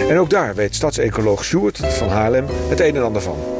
En 0.09 0.17
ook 0.17 0.29
daar 0.29 0.55
weet 0.55 0.75
stadsecoloog 0.75 1.43
Sjoerd 1.43 1.77
van 1.77 2.09
Haarlem 2.09 2.45
het 2.69 2.79
een 2.79 2.95
en 2.95 3.03
ander 3.03 3.21
van. 3.21 3.54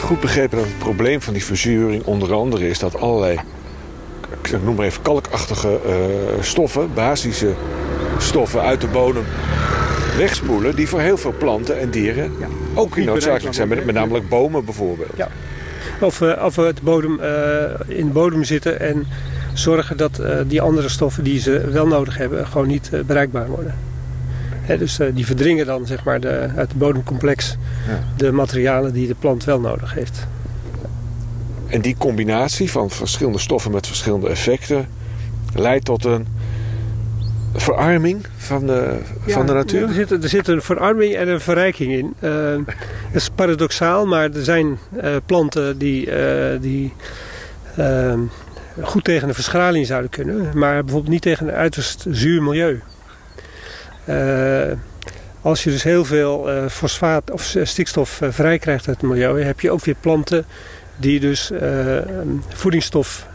Goed 0.00 0.20
begrepen 0.20 0.58
dat 0.58 0.66
het 0.66 0.78
probleem 0.78 1.20
van 1.22 1.32
die 1.32 1.44
verzuring 1.44 2.04
onder 2.04 2.32
andere 2.32 2.68
is 2.68 2.78
dat 2.78 2.96
allerlei, 2.96 3.40
ik 4.42 4.62
noem 4.64 4.74
maar 4.74 4.86
even 4.86 5.02
kalkachtige 5.02 5.80
uh, 5.86 6.42
stoffen, 6.42 6.94
basische 6.94 7.54
stoffen 8.18 8.60
uit 8.60 8.80
de 8.80 8.86
bodem 8.86 9.24
wegspoelen 10.16 10.76
die 10.76 10.88
voor 10.88 11.00
heel 11.00 11.16
veel 11.16 11.34
planten 11.38 11.80
en 11.80 11.90
dieren 11.90 12.32
ja. 12.38 12.46
ook 12.74 12.96
noodzakelijk 12.96 13.54
zijn. 13.54 13.68
Met, 13.68 13.84
met 13.84 13.94
namelijk 13.94 14.28
bomen 14.28 14.64
bijvoorbeeld. 14.64 15.10
Ja. 15.16 15.28
Of, 16.00 16.20
uh, 16.20 16.42
of 16.44 16.56
het 16.56 16.82
bodem, 16.82 17.20
uh, 17.20 17.96
in 17.98 18.06
de 18.06 18.12
bodem 18.12 18.44
zitten 18.44 18.80
en 18.80 19.06
zorgen 19.52 19.96
dat 19.96 20.20
uh, 20.20 20.36
die 20.46 20.60
andere 20.60 20.88
stoffen 20.88 21.24
die 21.24 21.40
ze 21.40 21.68
wel 21.70 21.86
nodig 21.86 22.16
hebben 22.16 22.46
gewoon 22.46 22.66
niet 22.66 22.90
bereikbaar 23.06 23.48
worden. 23.48 23.74
He, 24.64 24.78
dus 24.78 24.98
die 25.14 25.26
verdringen 25.26 25.66
dan 25.66 25.86
zeg 25.86 26.04
maar 26.04 26.20
de, 26.20 26.28
uit 26.56 26.68
het 26.68 26.78
bodemcomplex 26.78 27.56
ja. 27.88 28.04
de 28.16 28.32
materialen 28.32 28.92
die 28.92 29.06
de 29.06 29.14
plant 29.14 29.44
wel 29.44 29.60
nodig 29.60 29.94
heeft. 29.94 30.26
En 31.66 31.80
die 31.80 31.96
combinatie 31.98 32.70
van 32.70 32.90
verschillende 32.90 33.38
stoffen 33.38 33.70
met 33.70 33.86
verschillende 33.86 34.28
effecten 34.28 34.88
leidt 35.54 35.84
tot 35.84 36.04
een 36.04 36.26
verarming 37.54 38.26
van 38.36 38.66
de, 38.66 38.98
van 39.26 39.46
de 39.46 39.52
natuur? 39.52 39.88
Er 39.88 39.94
zit, 39.94 40.10
er 40.10 40.28
zit 40.28 40.48
een 40.48 40.62
verarming 40.62 41.14
en 41.14 41.28
een 41.28 41.40
verrijking 41.40 41.92
in. 41.92 42.14
Uh, 42.20 42.30
dat 43.12 43.22
is 43.22 43.30
paradoxaal, 43.34 44.06
maar 44.06 44.30
er 44.30 44.44
zijn 44.44 44.78
uh, 45.02 45.16
planten 45.26 45.78
die, 45.78 46.08
die 46.60 46.92
goed 48.80 49.04
tegen 49.04 49.28
de 49.28 49.34
verschraling 49.34 49.86
zouden 49.86 50.10
kunnen, 50.10 50.58
maar 50.58 50.82
bijvoorbeeld 50.82 51.12
niet 51.12 51.22
tegen 51.22 51.48
een 51.48 51.54
uiterst 51.54 52.06
zuur 52.10 52.42
milieu. 52.42 52.80
Als 55.40 55.64
je 55.64 55.70
dus 55.70 55.82
heel 55.82 56.04
veel 56.04 56.48
fosfaat 56.70 57.30
of 57.30 57.56
stikstof 57.62 58.20
vrij 58.28 58.58
krijgt 58.58 58.88
uit 58.88 59.00
het 59.00 59.10
milieu, 59.10 59.42
heb 59.42 59.60
je 59.60 59.70
ook 59.70 59.84
weer 59.84 59.96
planten 60.00 60.44
die 60.96 61.20
dus 61.20 61.50
voedingsstof 62.48 63.26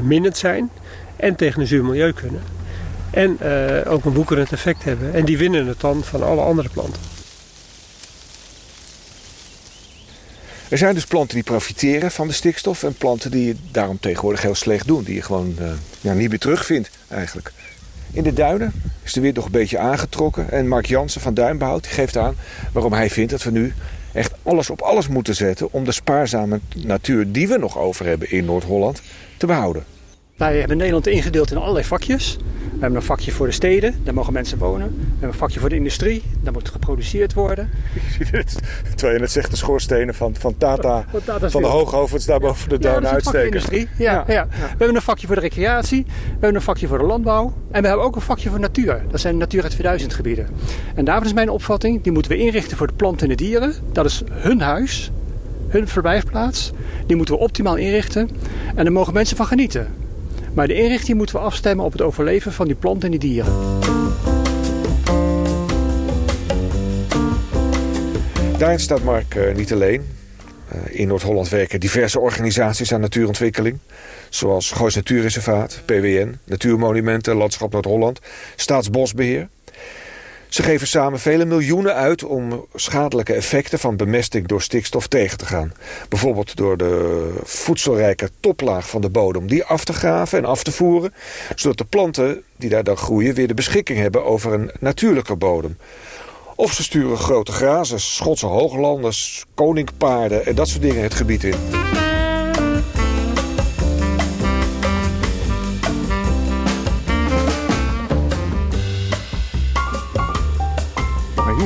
minnend 0.00 0.36
zijn 0.36 0.70
en 1.16 1.36
tegen 1.36 1.60
een 1.60 1.66
zuur 1.66 1.84
milieu 1.84 2.12
kunnen. 2.12 2.42
En 3.10 3.38
ook 3.86 4.04
een 4.04 4.14
woekerend 4.14 4.52
effect 4.52 4.84
hebben. 4.84 5.14
En 5.14 5.24
die 5.24 5.38
winnen 5.38 5.66
het 5.66 5.80
dan 5.80 6.04
van 6.04 6.22
alle 6.22 6.40
andere 6.40 6.68
planten. 6.68 7.00
Er 10.68 10.78
zijn 10.78 10.94
dus 10.94 11.04
planten 11.04 11.34
die 11.34 11.44
profiteren 11.44 12.10
van 12.10 12.26
de 12.26 12.32
stikstof 12.32 12.82
en 12.82 12.94
planten 12.94 13.30
die 13.30 13.48
het 13.48 13.58
daarom 13.70 14.00
tegenwoordig 14.00 14.42
heel 14.42 14.54
slecht 14.54 14.86
doen. 14.86 15.02
Die 15.02 15.14
je 15.14 15.22
gewoon 15.22 15.56
ja, 16.00 16.12
niet 16.12 16.28
meer 16.28 16.38
terugvindt 16.38 16.90
eigenlijk. 17.08 17.52
In 18.12 18.22
de 18.22 18.32
duinen 18.32 18.72
is 19.02 19.12
de 19.12 19.20
wind 19.20 19.36
nog 19.36 19.44
een 19.44 19.50
beetje 19.50 19.78
aangetrokken. 19.78 20.50
En 20.50 20.68
Mark 20.68 20.86
Jansen 20.86 21.20
van 21.20 21.34
Duinbehoud 21.34 21.86
geeft 21.86 22.16
aan 22.16 22.34
waarom 22.72 22.92
hij 22.92 23.10
vindt 23.10 23.30
dat 23.30 23.42
we 23.42 23.50
nu 23.50 23.72
echt 24.12 24.32
alles 24.42 24.70
op 24.70 24.80
alles 24.80 25.08
moeten 25.08 25.34
zetten... 25.34 25.72
om 25.72 25.84
de 25.84 25.92
spaarzame 25.92 26.60
natuur 26.76 27.32
die 27.32 27.48
we 27.48 27.58
nog 27.58 27.78
over 27.78 28.06
hebben 28.06 28.30
in 28.30 28.44
Noord-Holland 28.44 29.02
te 29.36 29.46
behouden. 29.46 29.84
Wij 30.42 30.58
hebben 30.58 30.76
Nederland 30.76 31.06
ingedeeld 31.06 31.50
in 31.50 31.56
allerlei 31.56 31.84
vakjes. 31.84 32.36
We 32.36 32.78
hebben 32.80 32.98
een 32.98 33.02
vakje 33.02 33.32
voor 33.32 33.46
de 33.46 33.52
steden, 33.52 33.94
daar 34.04 34.14
mogen 34.14 34.32
mensen 34.32 34.58
wonen. 34.58 34.86
We 34.86 35.10
hebben 35.10 35.28
een 35.28 35.34
vakje 35.34 35.60
voor 35.60 35.68
de 35.68 35.74
industrie, 35.74 36.22
daar 36.40 36.52
moet 36.52 36.68
geproduceerd 36.68 37.34
worden. 37.34 37.70
Je 37.94 38.00
ziet 38.24 38.30
het, 38.30 38.58
terwijl 38.84 39.12
je 39.12 39.20
net 39.20 39.30
zegt, 39.30 39.50
de 39.50 39.56
schoorstenen 39.56 40.14
van, 40.14 40.34
van 40.38 40.56
Tata, 40.58 41.04
van, 41.12 41.50
van 41.50 41.62
de 41.62 41.68
Hooghovens 41.68 42.24
daar 42.24 42.40
boven 42.40 42.68
de 42.68 42.78
duinen 42.78 43.08
ja, 43.08 43.14
uitsteken. 43.14 43.46
Industrie. 43.46 43.88
Ja, 43.98 44.24
ja. 44.26 44.34
Ja, 44.34 44.46
We 44.48 44.66
hebben 44.68 44.94
een 44.94 45.02
vakje 45.02 45.26
voor 45.26 45.36
de 45.36 45.42
recreatie, 45.42 46.04
we 46.06 46.30
hebben 46.30 46.54
een 46.54 46.62
vakje 46.62 46.86
voor 46.86 46.98
de 46.98 47.04
landbouw. 47.04 47.52
En 47.70 47.82
we 47.82 47.88
hebben 47.88 48.06
ook 48.06 48.16
een 48.16 48.22
vakje 48.22 48.50
voor 48.50 48.60
natuur. 48.60 49.02
Dat 49.10 49.20
zijn 49.20 49.36
Natura 49.36 49.68
2000 49.68 50.14
gebieden. 50.14 50.48
En 50.94 51.04
daarvan 51.04 51.26
is 51.26 51.32
mijn 51.32 51.50
opvatting, 51.50 52.02
die 52.02 52.12
moeten 52.12 52.32
we 52.32 52.38
inrichten 52.38 52.76
voor 52.76 52.86
de 52.86 52.94
planten 52.94 53.22
en 53.22 53.36
de 53.36 53.44
dieren. 53.44 53.74
Dat 53.92 54.04
is 54.04 54.22
hun 54.30 54.60
huis, 54.60 55.10
hun 55.68 55.88
verblijfplaats. 55.88 56.72
Die 57.06 57.16
moeten 57.16 57.34
we 57.34 57.40
optimaal 57.40 57.76
inrichten. 57.76 58.30
En 58.74 58.84
daar 58.84 58.92
mogen 58.92 59.12
mensen 59.12 59.36
van 59.36 59.46
genieten. 59.46 60.01
Maar 60.54 60.66
de 60.66 60.74
inrichting 60.74 61.16
moeten 61.16 61.36
we 61.36 61.42
afstemmen 61.42 61.84
op 61.84 61.92
het 61.92 62.00
overleven 62.00 62.52
van 62.52 62.66
die 62.66 62.76
planten 62.76 63.12
en 63.12 63.18
die 63.18 63.30
dieren. 63.30 63.52
Daarin 68.58 68.80
staat 68.80 69.02
Mark 69.02 69.34
uh, 69.34 69.54
niet 69.54 69.72
alleen. 69.72 70.02
Uh, 70.74 71.00
in 71.00 71.08
Noord-Holland 71.08 71.48
werken 71.48 71.80
diverse 71.80 72.20
organisaties 72.20 72.92
aan 72.92 73.00
natuurontwikkeling. 73.00 73.78
Zoals 74.28 74.70
Goois 74.70 74.94
Natuurreservaat, 74.94 75.82
PWN, 75.84 76.38
Natuurmonumenten, 76.44 77.36
Landschap 77.36 77.72
Noord-Holland, 77.72 78.20
Staatsbosbeheer. 78.56 79.48
Ze 80.52 80.62
geven 80.62 80.86
samen 80.86 81.20
vele 81.20 81.44
miljoenen 81.44 81.94
uit 81.94 82.24
om 82.24 82.66
schadelijke 82.74 83.32
effecten 83.32 83.78
van 83.78 83.96
bemesting 83.96 84.46
door 84.46 84.62
stikstof 84.62 85.06
tegen 85.06 85.38
te 85.38 85.46
gaan. 85.46 85.72
Bijvoorbeeld 86.08 86.56
door 86.56 86.76
de 86.76 87.32
voedselrijke 87.42 88.30
toplaag 88.40 88.88
van 88.88 89.00
de 89.00 89.10
bodem 89.10 89.46
die 89.46 89.64
af 89.64 89.84
te 89.84 89.92
graven 89.92 90.38
en 90.38 90.44
af 90.44 90.62
te 90.62 90.72
voeren. 90.72 91.14
Zodat 91.54 91.78
de 91.78 91.84
planten 91.84 92.42
die 92.56 92.68
daar 92.68 92.84
dan 92.84 92.96
groeien 92.96 93.34
weer 93.34 93.48
de 93.48 93.54
beschikking 93.54 93.98
hebben 93.98 94.24
over 94.24 94.52
een 94.52 94.70
natuurlijke 94.80 95.36
bodem. 95.36 95.76
Of 96.56 96.72
ze 96.72 96.82
sturen 96.82 97.18
grote 97.18 97.52
grazers, 97.52 98.16
Schotse 98.16 98.46
hooglanders, 98.46 99.44
koninkpaarden 99.54 100.46
en 100.46 100.54
dat 100.54 100.68
soort 100.68 100.82
dingen 100.82 101.02
het 101.02 101.14
gebied 101.14 101.44
in. 101.44 101.54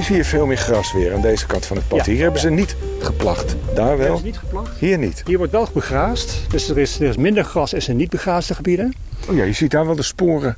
Zie 0.07 0.17
je 0.17 0.25
veel 0.25 0.47
meer 0.47 0.57
gras 0.57 0.93
weer 0.93 1.15
aan 1.15 1.21
deze 1.21 1.47
kant 1.47 1.67
van 1.67 1.77
het 1.77 1.89
pad. 1.89 2.07
Hier 2.07 2.23
hebben 2.23 2.41
ze 2.41 2.51
niet 2.51 2.77
geplacht. 2.99 3.57
Daar 3.75 3.99
wel. 3.99 4.21
niet 4.25 4.39
geplacht. 4.39 4.79
Hier 4.79 4.99
niet. 4.99 5.23
Hier 5.27 5.39
wordt 5.39 5.53
wel 5.53 5.69
begraasd. 5.73 6.51
Dus 6.51 6.69
er 6.69 6.79
is, 6.79 7.01
er 7.01 7.09
is 7.09 7.17
minder 7.17 7.45
gras 7.45 7.73
in 7.73 7.83
zijn 7.83 7.97
niet 7.97 8.11
begraasde 8.11 8.55
gebieden. 8.55 8.95
Oh 9.29 9.37
ja, 9.37 9.45
je 9.45 9.53
ziet 9.53 9.71
daar 9.71 9.87
wel 9.87 9.97
de 9.97 10.03
sporen. 10.03 10.57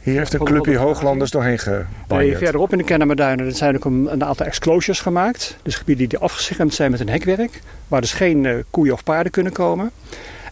Hier 0.00 0.18
heeft 0.18 0.32
een 0.32 0.44
clubje 0.44 0.76
hooglanders 0.76 1.30
doorheen 1.30 1.58
gebanjerd. 1.58 2.38
Verderop 2.38 2.72
in 2.72 2.78
de 2.78 2.84
Kennemerduinen 2.84 3.52
zijn 3.52 3.76
ook 3.76 3.84
een, 3.84 4.12
een, 4.12 4.24
aantal 4.24 4.46
exclosures 4.46 5.00
gemaakt. 5.00 5.56
Dus 5.62 5.74
gebieden 5.74 6.08
die 6.08 6.18
afgeschermd 6.18 6.74
zijn 6.74 6.90
met 6.90 7.00
een 7.00 7.08
hekwerk. 7.08 7.60
Waar 7.88 8.00
dus 8.00 8.12
geen 8.12 8.44
uh, 8.44 8.54
koeien 8.70 8.92
of 8.92 9.04
paarden 9.04 9.32
kunnen 9.32 9.52
komen. 9.52 9.90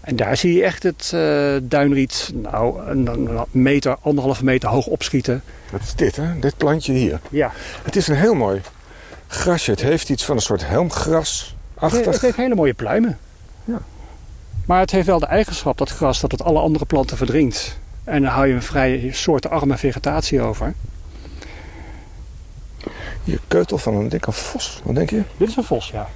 En 0.06 0.16
daar 0.16 0.36
zie 0.36 0.52
je 0.52 0.62
echt 0.62 0.82
het 0.82 1.10
uh, 1.14 1.56
duinriet 1.62 2.30
nou, 2.34 2.88
een, 2.88 3.28
meter, 3.50 3.96
anderhalve 4.00 4.44
meter 4.44 4.68
hoog 4.68 4.86
opschieten. 4.86 5.42
Wat 5.70 5.80
is 5.80 5.94
dit, 5.94 6.16
hè? 6.16 6.38
Dit 6.38 6.56
plantje 6.56 6.92
hier. 6.92 7.20
Ja. 7.30 7.52
Het 7.82 7.96
is 7.96 8.08
een 8.08 8.16
heel 8.16 8.34
mooi 8.34 8.60
grasje. 9.26 9.70
Het 9.70 9.82
heeft 9.82 10.08
iets 10.08 10.24
van 10.24 10.36
een 10.36 10.42
soort 10.42 10.66
helmgras 10.68 11.56
achter. 11.74 11.98
Het, 11.98 12.12
het 12.12 12.20
heeft 12.20 12.36
hele 12.36 12.54
mooie 12.54 12.74
pluimen. 12.74 13.18
Ja. 13.64 13.80
Maar 14.66 14.80
het 14.80 14.90
heeft 14.90 15.06
wel 15.06 15.18
de 15.18 15.26
eigenschap, 15.26 15.78
dat 15.78 15.90
gras, 15.90 16.20
dat 16.20 16.32
het 16.32 16.42
alle 16.42 16.58
andere 16.58 16.84
planten 16.84 17.16
verdringt. 17.16 17.78
En 18.04 18.22
dan 18.22 18.30
hou 18.30 18.46
je 18.46 18.54
een 18.54 18.62
vrij 18.62 19.08
soortenarme 19.12 19.76
vegetatie 19.76 20.40
over. 20.40 20.74
Je 23.24 23.40
keutel 23.48 23.78
van 23.78 23.94
een 23.94 24.08
dikke 24.08 24.32
vos, 24.32 24.80
wat 24.84 24.94
denk 24.94 25.10
je? 25.10 25.22
Dit 25.36 25.48
is 25.48 25.56
een 25.56 25.64
vos, 25.64 25.90
ja. 25.90 26.08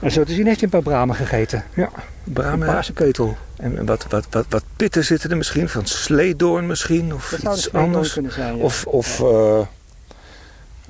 En 0.00 0.10
zo 0.10 0.24
te 0.24 0.32
zien 0.32 0.46
heeft 0.46 0.60
hij 0.60 0.68
een 0.72 0.82
paar 0.82 0.92
bramen 0.92 1.16
gegeten. 1.16 1.64
Ja, 1.74 1.90
bramen. 2.24 2.68
Een 2.68 2.74
paarse 2.74 2.92
keutel. 2.92 3.36
En 3.56 3.86
wat, 3.86 4.06
wat, 4.08 4.26
wat, 4.30 4.46
wat 4.48 4.64
pitten 4.76 5.04
zitten 5.04 5.30
er 5.30 5.36
misschien? 5.36 5.68
Van 5.68 5.86
sleedoorn 5.86 6.66
misschien? 6.66 7.14
Of 7.14 7.36
dat 7.42 7.56
iets 7.56 7.72
anders? 7.72 8.12
Zijn, 8.12 8.56
ja. 8.56 8.62
Of, 8.64 8.86
of 8.86 9.20
uh, 9.20 9.60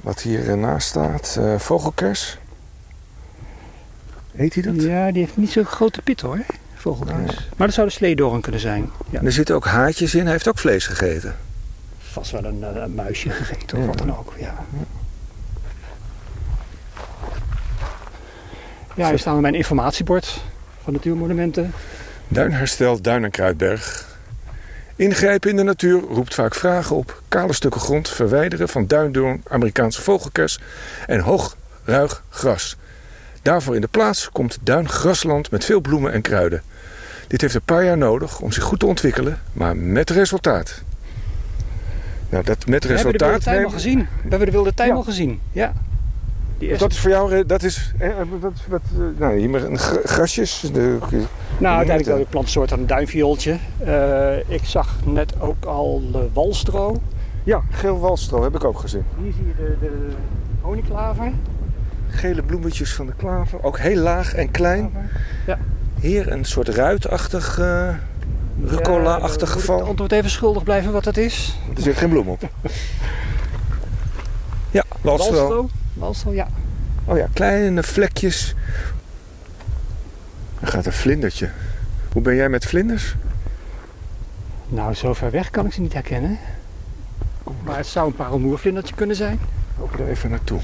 wat 0.01 0.21
hiernaast 0.21 0.89
staat, 0.89 1.37
uh, 1.39 1.59
vogelkers. 1.59 2.39
Heet 4.35 4.55
hij 4.55 4.63
dat? 4.63 4.83
Ja, 4.83 5.13
die 5.13 5.23
heeft 5.23 5.37
niet 5.37 5.51
zo'n 5.51 5.65
grote 5.65 6.03
pit 6.03 6.21
hoor, 6.21 6.39
vogelkers. 6.75 7.49
Maar 7.57 7.67
dat 7.67 7.77
zou 7.77 7.87
de 7.87 7.93
sleedoorn 7.93 8.41
kunnen 8.41 8.61
zijn. 8.61 8.91
Ja. 9.11 9.23
er 9.23 9.33
zitten 9.33 9.55
ook 9.55 9.67
haartjes 9.67 10.15
in. 10.15 10.23
Hij 10.23 10.33
heeft 10.33 10.49
ook 10.49 10.59
vlees 10.59 10.87
gegeten. 10.87 11.37
Vast 11.99 12.31
wel 12.31 12.45
een, 12.45 12.95
muisje 12.95 13.31
gegeten 13.31 13.77
of 13.79 13.83
ja. 13.83 13.89
wat 13.89 13.99
dan 13.99 14.17
ook, 14.17 14.35
ja. 14.39 14.55
Ja, 18.97 19.09
hier 19.09 19.19
staan 19.19 19.35
we 19.35 19.41
mijn 19.41 19.55
informatiebord 19.55 20.41
van 20.83 20.93
Natuurmonumenten. 20.93 21.73
Duinherstel 22.29 23.01
Duinenkruidberg. 23.01 24.17
Ingrijpen 24.97 25.51
in 25.51 25.57
de 25.57 25.63
natuur 25.63 26.01
roept 26.01 26.35
vaak 26.35 26.55
vragen 26.55 26.97
op. 26.97 27.23
Kale 27.29 27.53
stukken 27.53 27.81
grond 27.81 28.09
verwijderen 28.09 28.69
van 28.69 28.87
duindoorn, 28.87 29.43
Amerikaanse 29.49 30.03
vogelkers 30.03 30.59
en 31.07 31.21
hoog, 31.21 31.57
ruig 31.85 32.23
gras. 32.29 32.77
Daarvoor 33.43 33.75
in 33.75 33.81
de 33.81 33.89
plaats 33.89 34.31
komt 34.33 34.59
duingrasland 34.63 35.51
met 35.51 35.65
veel 35.65 35.81
bloemen 35.81 36.13
en 36.13 36.23
kruiden. 36.23 36.63
Dit 37.27 37.41
heeft 37.41 37.55
een 37.55 37.61
paar 37.65 37.85
jaar 37.85 37.99
nodig 37.99 38.41
om 38.41 38.53
zich 38.53 38.63
goed 38.63 38.79
te 38.79 38.87
ontwikkelen, 38.87 39.41
maar 39.53 39.77
met 39.77 40.11
resultaat. 40.11 40.83
Nou, 42.29 42.45
dat 42.45 42.67
met 42.67 42.85
resultaat... 42.85 43.19
We 43.19 43.19
hebben 43.19 43.19
de 43.19 43.25
wilde 43.25 43.45
tuin 43.45 43.65
al 43.65 43.71
gezien. 43.71 43.99
We 43.99 44.29
hebben 44.29 44.47
de 44.47 44.53
wilde 44.53 44.75
tuin 44.75 44.93
al 44.93 45.03
gezien, 45.03 45.41
ja. 45.53 45.73
Die 46.59 46.77
dat 46.77 46.91
is 46.93 46.99
voor 46.99 47.11
jou, 47.11 47.47
dat 47.47 47.63
is, 47.63 47.93
wat, 48.41 48.53
wat, 48.69 48.81
nou, 49.19 49.39
hier 49.39 49.51
met 49.51 49.81
grasjes. 50.05 50.61
De, 50.73 50.99
nou, 51.59 51.77
uiteindelijk 51.77 52.07
wel 52.07 52.19
een 52.19 52.27
plantsoort 52.27 52.73
aan 52.73 52.79
een 52.79 52.87
duinviooltje. 52.87 53.57
Uh, 53.87 54.51
ik 54.51 54.65
zag 54.65 54.97
net 55.05 55.41
ook 55.41 55.65
al 55.65 56.03
de 56.13 56.29
walstro. 56.33 57.01
Ja, 57.45 57.63
geel 57.71 57.99
walstro 57.99 58.43
heb 58.43 58.55
ik 58.55 58.65
ook 58.65 58.79
gezien. 58.79 59.05
Hier 59.23 59.33
zie 59.33 59.47
je 59.47 59.55
de, 59.57 59.77
de 59.81 60.09
honingklaver. 60.61 61.33
Gele 62.09 62.43
bloemetjes 62.43 62.95
van 62.95 63.07
de 63.07 63.13
klaver. 63.17 63.63
Ook 63.63 63.79
heel 63.79 64.01
laag 64.01 64.35
en 64.35 64.51
klein. 64.51 64.93
Ja. 65.47 65.59
Hier 66.01 66.33
een 66.33 66.45
soort 66.45 66.69
ruitachtig, 66.69 67.59
eh 67.59 67.89
rucola-achtig 68.65 69.49
Moet 69.49 69.59
ik 69.59 69.61
geval. 69.61 69.79
het 69.79 69.89
antwoord 69.89 70.13
even 70.13 70.31
schuldig 70.31 70.63
blijven 70.63 70.93
wat 70.93 71.05
dat 71.05 71.17
is? 71.17 71.59
Er 71.77 71.83
zit 71.83 71.97
geen 71.97 72.09
bloem 72.09 72.29
op. 72.29 72.41
Ja, 74.71 74.85
walstro. 75.01 75.37
Walstro? 75.37 75.69
Walstro, 75.97 76.33
ja. 76.33 76.49
Oh 77.05 77.17
ja, 77.17 77.27
kleine 77.33 77.83
vlekjes. 77.83 78.55
Er 80.61 80.69
gaat 80.69 80.87
een 80.87 80.93
vlindertje. 80.93 81.51
Hoe 82.13 82.23
ben 82.23 82.35
jij 82.35 82.49
met 82.49 82.67
vlinders? 82.67 83.15
Nou, 84.69 84.95
zo 84.95 85.15
ver 85.15 85.31
weg 85.31 85.51
kan 85.51 85.67
ik 85.67 85.73
ze 85.73 85.81
niet 85.81 85.93
herkennen. 85.93 86.39
Maar 87.65 87.77
het 87.77 87.87
zou 87.87 88.07
een 88.07 88.15
parelmoervlindertje 88.17 88.95
kunnen 88.95 89.17
zijn. 89.17 89.39
Loop 89.79 89.99
er 89.99 90.09
even 90.09 90.31
naartoe. 90.31 90.61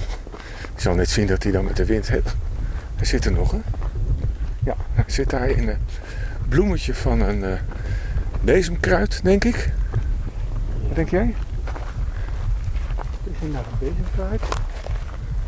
Je 0.74 0.80
zal 0.80 0.94
net 0.94 1.10
zien 1.10 1.26
dat 1.26 1.42
hij 1.42 1.52
dan 1.52 1.64
met 1.64 1.76
de 1.76 1.84
wind 1.84 2.08
heeft. 2.08 2.34
Hij 2.96 3.06
zit 3.06 3.24
er 3.24 3.32
nog, 3.32 3.50
hè? 3.50 3.58
Ja, 4.64 4.76
hij 4.92 5.04
zit 5.06 5.30
daar 5.30 5.48
in 5.48 5.68
een 5.68 5.78
bloemetje 6.48 6.94
van 6.94 7.20
een 7.20 7.44
eh, 7.44 7.58
bezemkruid, 8.40 9.20
denk 9.22 9.44
ik. 9.44 9.72
Wat 10.86 10.96
denk 10.96 11.08
jij? 11.08 11.34
Is 13.24 13.38
hij 13.38 13.48
nou 13.48 13.64
een 13.64 13.78
bezemkruid? 13.78 14.42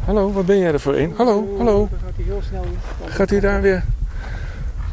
Hallo, 0.05 0.33
waar 0.33 0.45
ben 0.45 0.59
jij 0.59 0.73
er 0.73 0.81
voor 0.81 0.97
in? 0.97 1.13
Hallo, 1.17 1.55
hallo. 1.57 1.89
Dan 1.91 1.99
gaat 2.05 2.13
hij 2.17 2.25
heel 2.25 2.43
snel. 2.49 2.65
Gaat 3.05 3.31
hij 3.31 3.41
daar 3.41 3.61
weer? 3.61 3.85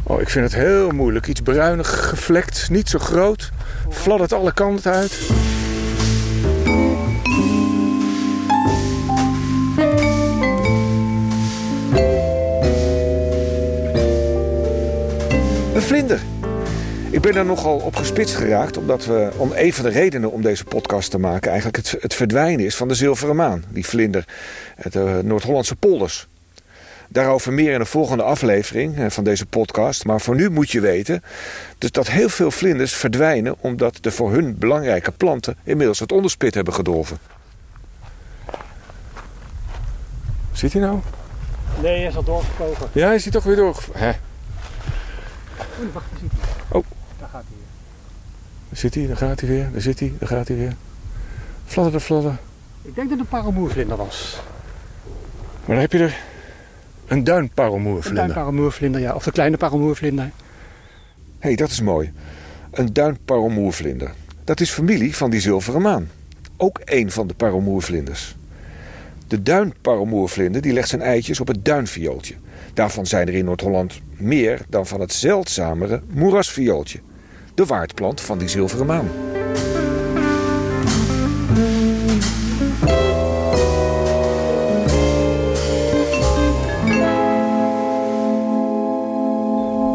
Oh, 0.03 0.21
ik 0.21 0.29
vind 0.29 0.51
het 0.51 0.61
heel 0.61 0.89
moeilijk. 0.89 1.27
Iets 1.27 1.41
bruinig 1.41 2.09
gevlekt, 2.09 2.69
niet 2.69 2.89
zo 2.89 2.99
groot. 2.99 3.51
Fladdert 3.89 4.33
alle 4.33 4.53
kanten 4.53 4.91
uit. 4.91 5.29
Ik 17.11 17.21
ben 17.21 17.33
daar 17.33 17.45
nogal 17.45 17.77
op 17.77 17.95
gespitst 17.95 18.35
geraakt, 18.35 18.77
omdat 18.77 19.05
we, 19.05 19.31
om 19.37 19.51
een 19.55 19.73
van 19.73 19.83
de 19.83 19.89
redenen 19.89 20.31
om 20.31 20.41
deze 20.41 20.63
podcast 20.63 21.11
te 21.11 21.17
maken, 21.17 21.51
eigenlijk 21.51 21.77
het, 21.77 22.01
het 22.01 22.13
verdwijnen 22.13 22.65
is 22.65 22.75
van 22.75 22.87
de 22.87 22.95
zilveren 22.95 23.35
maan. 23.35 23.63
Die 23.69 23.85
vlinder, 23.85 24.25
de 24.91 25.19
Noord-Hollandse 25.23 25.75
polders. 25.75 26.27
Daarover 27.07 27.53
meer 27.53 27.73
in 27.73 27.79
een 27.79 27.85
volgende 27.85 28.23
aflevering 28.23 28.97
eh, 28.97 29.09
van 29.09 29.23
deze 29.23 29.45
podcast. 29.45 30.05
Maar 30.05 30.21
voor 30.21 30.35
nu 30.35 30.49
moet 30.49 30.71
je 30.71 30.79
weten 30.79 31.23
dus 31.77 31.91
dat 31.91 32.07
heel 32.07 32.29
veel 32.29 32.51
vlinders 32.51 32.93
verdwijnen 32.93 33.55
omdat 33.59 33.97
de 34.01 34.11
voor 34.11 34.31
hun 34.31 34.57
belangrijke 34.57 35.11
planten 35.11 35.57
inmiddels 35.63 35.99
het 35.99 36.11
onderspit 36.11 36.53
hebben 36.53 36.73
gedolven. 36.73 37.17
Zit 40.51 40.73
hij 40.73 40.81
nou? 40.81 40.99
Nee, 41.81 41.97
hij 41.97 42.07
is 42.07 42.15
al 42.15 42.23
doorgevlogen. 42.23 42.89
Ja, 42.91 43.07
hij 43.07 43.19
zit 43.19 43.33
toch 43.33 43.43
weer 43.43 43.55
door. 43.55 43.83
Hè? 43.91 44.09
Oh, 44.09 45.93
wacht, 45.93 46.05
zit 46.21 46.31
hij. 46.31 46.79
Oh. 46.79 46.85
Daar 47.19 47.29
gaat 47.29 47.43
hij 47.47 47.57
weer. 47.57 47.67
Daar 48.71 48.79
zit 48.79 48.95
hij, 48.95 49.07
daar 49.07 49.17
gaat 49.17 49.39
hij 49.39 49.49
weer, 49.49 49.69
daar 49.71 49.81
zit 49.81 49.99
hij, 49.99 50.13
daar 50.19 50.27
gaat 50.29 50.47
hij 50.47 50.57
weer. 50.57 50.75
Fladder 51.65 51.93
de 51.93 51.99
fladder. 51.99 52.37
Ik 52.81 52.95
denk 52.95 53.09
dat 53.09 53.09
het 53.09 53.19
een 53.19 53.25
parelmoervlinder 53.27 53.97
was. 53.97 54.41
Maar 55.65 55.75
dan 55.75 55.77
heb 55.77 55.91
je 55.91 55.97
er 55.99 56.17
een 57.07 57.17
Een 57.17 57.23
duinparelmoervlinder. 57.23 58.23
duinparelmoervlinder, 58.23 59.01
ja. 59.01 59.13
Of 59.13 59.23
de 59.23 59.31
kleine 59.31 59.57
parelmoervlinder. 59.57 60.23
Hé, 60.25 60.31
hey, 61.39 61.55
dat 61.55 61.69
is 61.69 61.81
mooi. 61.81 62.11
Een 62.71 62.93
duinparelmoervlinder. 62.93 64.11
Dat 64.43 64.59
is 64.59 64.69
familie 64.71 65.15
van 65.15 65.29
die 65.29 65.39
zilveren 65.39 65.81
maan. 65.81 66.09
Ook 66.57 66.79
een 66.85 67.11
van 67.11 67.27
de 67.27 67.33
parelmoervlinders. 67.33 68.35
De 69.27 69.41
duinparelmoervlinder 69.41 70.61
die 70.61 70.73
legt 70.73 70.89
zijn 70.89 71.01
eitjes 71.01 71.39
op 71.39 71.47
het 71.47 71.65
duinviooltje. 71.65 72.35
Daarvan 72.73 73.05
zijn 73.05 73.27
er 73.27 73.33
in 73.33 73.45
Noord-Holland 73.45 73.99
meer 74.17 74.61
dan 74.69 74.87
van 74.87 74.99
het 74.99 75.13
zeldzamere 75.13 76.01
moerasviooltje. 76.07 76.99
De 77.53 77.65
waardplant 77.65 78.21
van 78.21 78.37
die 78.37 78.47
zilveren 78.47 78.85
maan. 78.85 79.09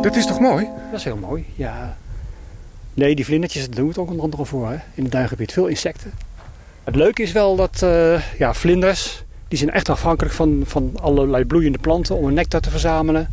Dat 0.02 0.16
is 0.16 0.26
toch 0.26 0.40
mooi? 0.40 0.68
Dat 0.90 0.98
is 0.98 1.04
heel 1.04 1.16
mooi, 1.16 1.44
ja. 1.54 1.96
Nee, 2.94 3.14
die 3.14 3.24
vlindertjes, 3.24 3.70
doen 3.70 3.82
we 3.82 3.88
het 3.88 3.98
ook 3.98 4.08
onder 4.08 4.22
andere 4.22 4.44
voor, 4.44 4.68
hè. 4.68 4.76
In 4.94 5.02
het 5.02 5.12
duingebied. 5.12 5.52
Veel 5.52 5.66
insecten. 5.66 6.12
Het 6.84 6.96
leuke 6.96 7.22
is 7.22 7.32
wel 7.32 7.56
dat, 7.56 7.82
eh, 7.82 8.38
ja, 8.38 8.54
vlinders... 8.54 9.24
die 9.48 9.58
zijn 9.58 9.70
echt 9.70 9.88
afhankelijk 9.88 10.34
van, 10.34 10.62
van 10.66 10.92
allerlei 11.00 11.44
bloeiende 11.44 11.78
planten... 11.78 12.16
om 12.16 12.24
hun 12.24 12.34
nectar 12.34 12.60
te 12.60 12.70
verzamelen. 12.70 13.28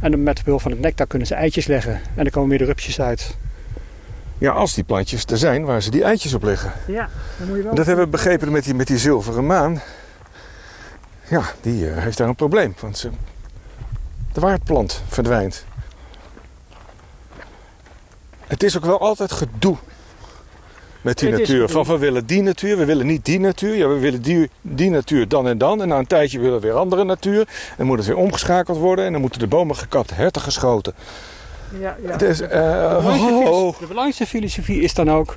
En 0.00 0.22
met 0.22 0.44
behulp 0.44 0.60
van 0.60 0.70
het 0.70 0.80
nectar 0.80 1.06
kunnen 1.06 1.26
ze 1.26 1.34
eitjes 1.34 1.66
leggen. 1.66 1.92
En 1.92 2.22
dan 2.22 2.30
komen 2.30 2.48
weer 2.48 2.58
de 2.58 2.64
rupsjes 2.64 3.00
uit. 3.00 3.36
Ja, 4.40 4.52
als 4.52 4.74
die 4.74 4.84
plantjes 4.84 5.24
er 5.24 5.38
zijn 5.38 5.64
waar 5.64 5.82
ze 5.82 5.90
die 5.90 6.04
eitjes 6.04 6.34
op 6.34 6.42
leggen. 6.42 6.72
Ja, 6.86 7.08
dan 7.38 7.48
moet 7.48 7.56
je 7.56 7.62
wel... 7.62 7.74
Dat 7.74 7.86
hebben 7.86 8.04
we 8.04 8.10
begrepen 8.10 8.52
met 8.52 8.64
die, 8.64 8.74
met 8.74 8.86
die 8.86 8.98
zilveren 8.98 9.46
maan. 9.46 9.80
Ja, 11.28 11.42
die 11.60 11.90
eh, 11.90 12.02
heeft 12.02 12.18
daar 12.18 12.28
een 12.28 12.34
probleem. 12.34 12.74
Want 12.80 12.98
ze, 12.98 13.10
de 14.32 14.40
waardplant 14.40 15.02
verdwijnt. 15.08 15.64
Het 18.46 18.62
is 18.62 18.76
ook 18.76 18.84
wel 18.84 19.00
altijd 19.00 19.32
gedoe 19.32 19.76
met 21.00 21.18
die 21.18 21.30
Het 21.30 21.38
natuur. 21.38 21.68
Van 21.68 21.84
we 21.84 21.98
willen 21.98 22.26
die 22.26 22.42
natuur, 22.42 22.76
we 22.76 22.84
willen 22.84 23.06
niet 23.06 23.24
die 23.24 23.40
natuur. 23.40 23.76
Ja, 23.76 23.88
we 23.88 23.98
willen 23.98 24.22
die, 24.22 24.50
die 24.60 24.90
natuur 24.90 25.28
dan 25.28 25.48
en 25.48 25.58
dan. 25.58 25.82
En 25.82 25.88
na 25.88 25.98
een 25.98 26.06
tijdje 26.06 26.38
willen 26.40 26.60
we 26.60 26.66
weer 26.66 26.76
andere 26.76 27.04
natuur. 27.04 27.48
En 27.76 27.86
moet 27.86 27.98
het 27.98 28.06
weer 28.06 28.16
omgeschakeld 28.16 28.78
worden. 28.78 29.04
En 29.04 29.12
dan 29.12 29.20
moeten 29.20 29.40
de 29.40 29.46
bomen 29.46 29.76
gekapt, 29.76 30.14
herten 30.14 30.42
geschoten. 30.42 30.94
Ja, 31.78 31.96
De 32.02 32.16
belangrijkste, 32.16 33.50
oh, 33.50 33.66
oh. 33.66 33.78
de 33.78 33.86
belangrijkste 33.86 34.26
filosofie 34.26 34.82
is 34.82 34.94
dan 34.94 35.10
ook: 35.10 35.36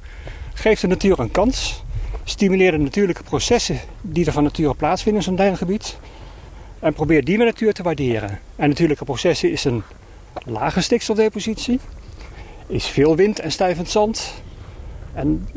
geef 0.53 0.79
de 0.79 0.87
natuur 0.87 1.19
een 1.19 1.31
kans. 1.31 1.83
Stimuleer 2.23 2.71
de 2.71 2.77
natuurlijke 2.77 3.23
processen 3.23 3.79
die 4.01 4.25
er 4.25 4.31
van 4.31 4.43
nature 4.43 4.73
plaatsvinden 4.73 5.21
in 5.21 5.27
zo'n 5.27 5.35
duingebied. 5.35 5.97
En 6.79 6.93
probeer 6.93 7.23
die 7.23 7.37
met 7.37 7.47
natuur 7.47 7.73
te 7.73 7.83
waarderen. 7.83 8.39
En 8.55 8.69
natuurlijke 8.69 9.05
processen 9.05 9.51
is 9.51 9.63
een 9.63 9.83
lage 10.45 10.81
stikstofdepositie, 10.81 11.79
is 12.67 12.85
veel 12.85 13.15
wind 13.15 13.39
en 13.39 13.51
stijvend 13.51 13.89
zand. 13.89 14.33
En 15.13 15.47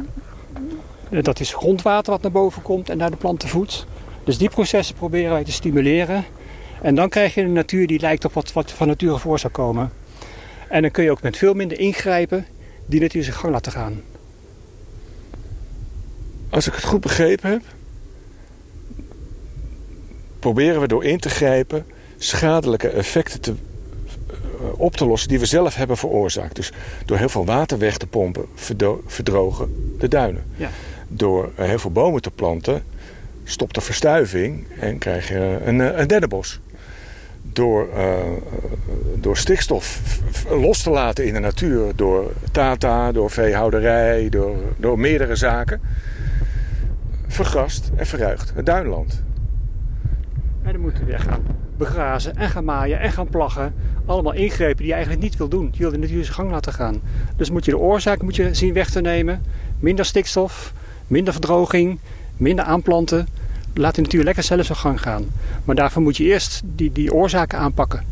eh, 1.11 1.23
dat 1.23 1.41
is 1.41 1.55
grondwater 1.55 2.13
wat 2.13 2.23
naar 2.23 2.31
boven 2.31 2.63
komt 2.63 2.89
en 2.91 2.97
naar 2.97 3.11
de 3.11 3.17
planten 3.17 3.49
voedt. 3.49 3.87
Dus 4.25 4.39
die 4.39 4.49
processen 4.49 4.95
proberen 4.95 5.33
wij 5.33 5.45
te 5.45 5.53
stimuleren. 5.53 6.25
En 6.83 6.95
dan 6.95 7.09
krijg 7.09 7.35
je 7.35 7.43
een 7.43 7.53
natuur 7.53 7.87
die 7.87 8.01
lijkt 8.01 8.25
op 8.25 8.33
wat, 8.33 8.53
wat 8.53 8.71
van 8.71 8.87
nature 8.87 9.19
voor 9.19 9.39
zou 9.39 9.53
komen. 9.53 9.93
En 10.69 10.83
dan 10.83 10.91
kun 10.91 11.05
je 11.05 11.11
ook 11.11 11.23
met 11.23 11.37
veel 11.37 11.55
minder 11.55 11.79
ingrijpen 11.79 12.47
die 12.87 13.01
natuur 13.01 13.23
zijn 13.23 13.37
gang 13.37 13.53
laten 13.53 13.73
gaan. 13.73 14.03
Als 16.51 16.67
ik 16.67 16.75
het 16.75 16.85
goed 16.85 17.01
begrepen 17.01 17.51
heb, 17.51 17.63
proberen 20.39 20.81
we 20.81 20.89
door 20.89 21.05
in 21.05 21.19
te 21.19 21.29
grijpen 21.29 21.87
schadelijke 22.19 22.89
effecten 22.89 23.41
te, 23.41 23.55
eh, 24.31 24.35
op 24.77 24.97
te 24.97 25.07
lossen 25.07 25.29
die 25.29 25.39
we 25.39 25.47
zelf 25.47 25.75
hebben 25.75 25.97
veroorzaakt. 25.97 26.57
Dus 26.57 26.73
door 27.05 27.19
heel 27.19 27.29
veel 27.29 27.45
water 27.45 27.79
weg 27.79 27.97
te 27.97 28.07
pompen, 28.07 28.47
verdrogen 29.07 29.95
de 29.99 30.09
duinen. 30.09 30.45
Ja. 30.57 30.71
Door 31.09 31.53
eh, 31.57 31.67
heel 31.67 31.79
veel 31.79 31.91
bomen 31.91 32.23
te 32.23 32.31
planten, 32.31 32.85
stopt 33.45 33.75
de 33.75 33.81
verstuiving 33.81 34.67
en 34.81 34.99
krijg 34.99 35.29
je 35.29 35.59
een, 35.65 35.81
eh, 35.81 35.99
een 35.99 36.07
dennenbos. 36.07 36.61
Door, 37.57 37.89
eh, 37.89 38.17
door 39.15 39.37
stikstof 39.37 40.01
los 40.49 40.83
te 40.83 40.91
laten 40.91 41.27
in 41.27 41.33
de 41.33 41.39
natuur, 41.39 41.93
door 41.95 42.33
tata, 42.53 43.13
door 43.13 43.31
veehouderij, 43.31 44.29
door, 44.29 44.57
door 44.77 44.99
meerdere 44.99 45.37
zaken, 45.37 45.81
vergrast 47.27 47.91
en 47.97 48.07
verruigt 48.07 48.53
het 48.55 48.67
duinland. 48.67 49.23
En 50.63 50.73
dan 50.73 50.81
moeten 50.81 51.05
we 51.05 51.11
weer 51.11 51.21
gaan 51.21 51.43
begrazen 51.77 52.37
en 52.37 52.49
gaan 52.49 52.65
maaien 52.65 53.01
en 53.01 53.13
gaan 53.13 53.29
plaggen. 53.29 53.75
Allemaal 54.07 54.33
ingrepen 54.33 54.77
die 54.77 54.87
je 54.87 54.93
eigenlijk 54.93 55.23
niet 55.23 55.37
wil 55.37 55.49
doen. 55.49 55.69
Je 55.73 55.79
wil 55.79 55.91
de 55.91 55.99
natuur 55.99 56.23
zijn 56.23 56.35
gang 56.35 56.51
laten 56.51 56.73
gaan. 56.73 57.01
Dus 57.37 57.51
moet 57.51 57.65
je 57.65 57.71
de 57.71 57.79
oorzaak 57.79 58.23
moet 58.23 58.37
je 58.37 58.55
zien 58.55 58.73
weg 58.73 58.91
te 58.91 59.01
nemen. 59.01 59.43
Minder 59.79 60.05
stikstof, 60.05 60.73
minder 61.07 61.33
verdroging, 61.33 61.99
minder 62.37 62.65
aanplanten. 62.65 63.27
Laat 63.79 63.95
de 63.95 64.01
natuur 64.01 64.25
lekker 64.25 64.43
zelf 64.43 64.67
zijn 64.67 64.79
gang 64.79 65.01
gaan. 65.01 65.25
Maar 65.65 65.75
daarvoor 65.75 66.03
moet 66.03 66.17
je 66.17 66.25
eerst 66.25 66.63
die, 66.65 66.93
die 66.93 67.13
oorzaken 67.13 67.59
aanpakken. 67.59 68.05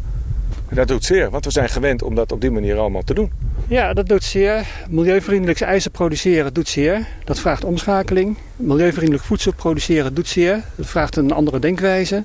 En 0.68 0.76
dat 0.76 0.88
doet 0.88 1.04
zeer, 1.04 1.30
want 1.30 1.44
we 1.44 1.50
zijn 1.50 1.68
gewend 1.68 2.02
om 2.02 2.14
dat 2.14 2.32
op 2.32 2.40
die 2.40 2.50
manier 2.50 2.78
allemaal 2.78 3.02
te 3.02 3.14
doen. 3.14 3.30
Ja, 3.68 3.92
dat 3.92 4.08
doet 4.08 4.24
zeer. 4.24 4.66
Milieuvriendelijk 4.90 5.60
ijzer 5.60 5.90
produceren 5.90 6.54
doet 6.54 6.68
zeer. 6.68 7.06
Dat 7.24 7.40
vraagt 7.40 7.64
omschakeling. 7.64 8.36
Milieuvriendelijk 8.56 9.24
voedsel 9.24 9.52
produceren 9.52 10.14
doet 10.14 10.28
zeer. 10.28 10.64
Dat 10.74 10.86
vraagt 10.86 11.16
een 11.16 11.32
andere 11.32 11.58
denkwijze. 11.58 12.22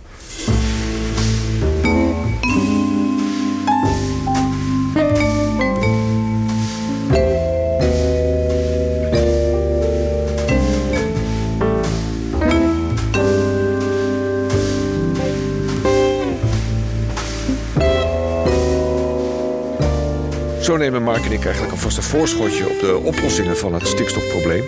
Ik 21.31 21.43
eigenlijk 21.43 21.71
alvast 21.73 21.97
een 21.97 22.03
voorschotje 22.03 22.69
op 22.69 22.79
de 22.79 22.97
oplossingen 22.97 23.57
van 23.57 23.73
het 23.73 23.87
stikstofprobleem. 23.87 24.63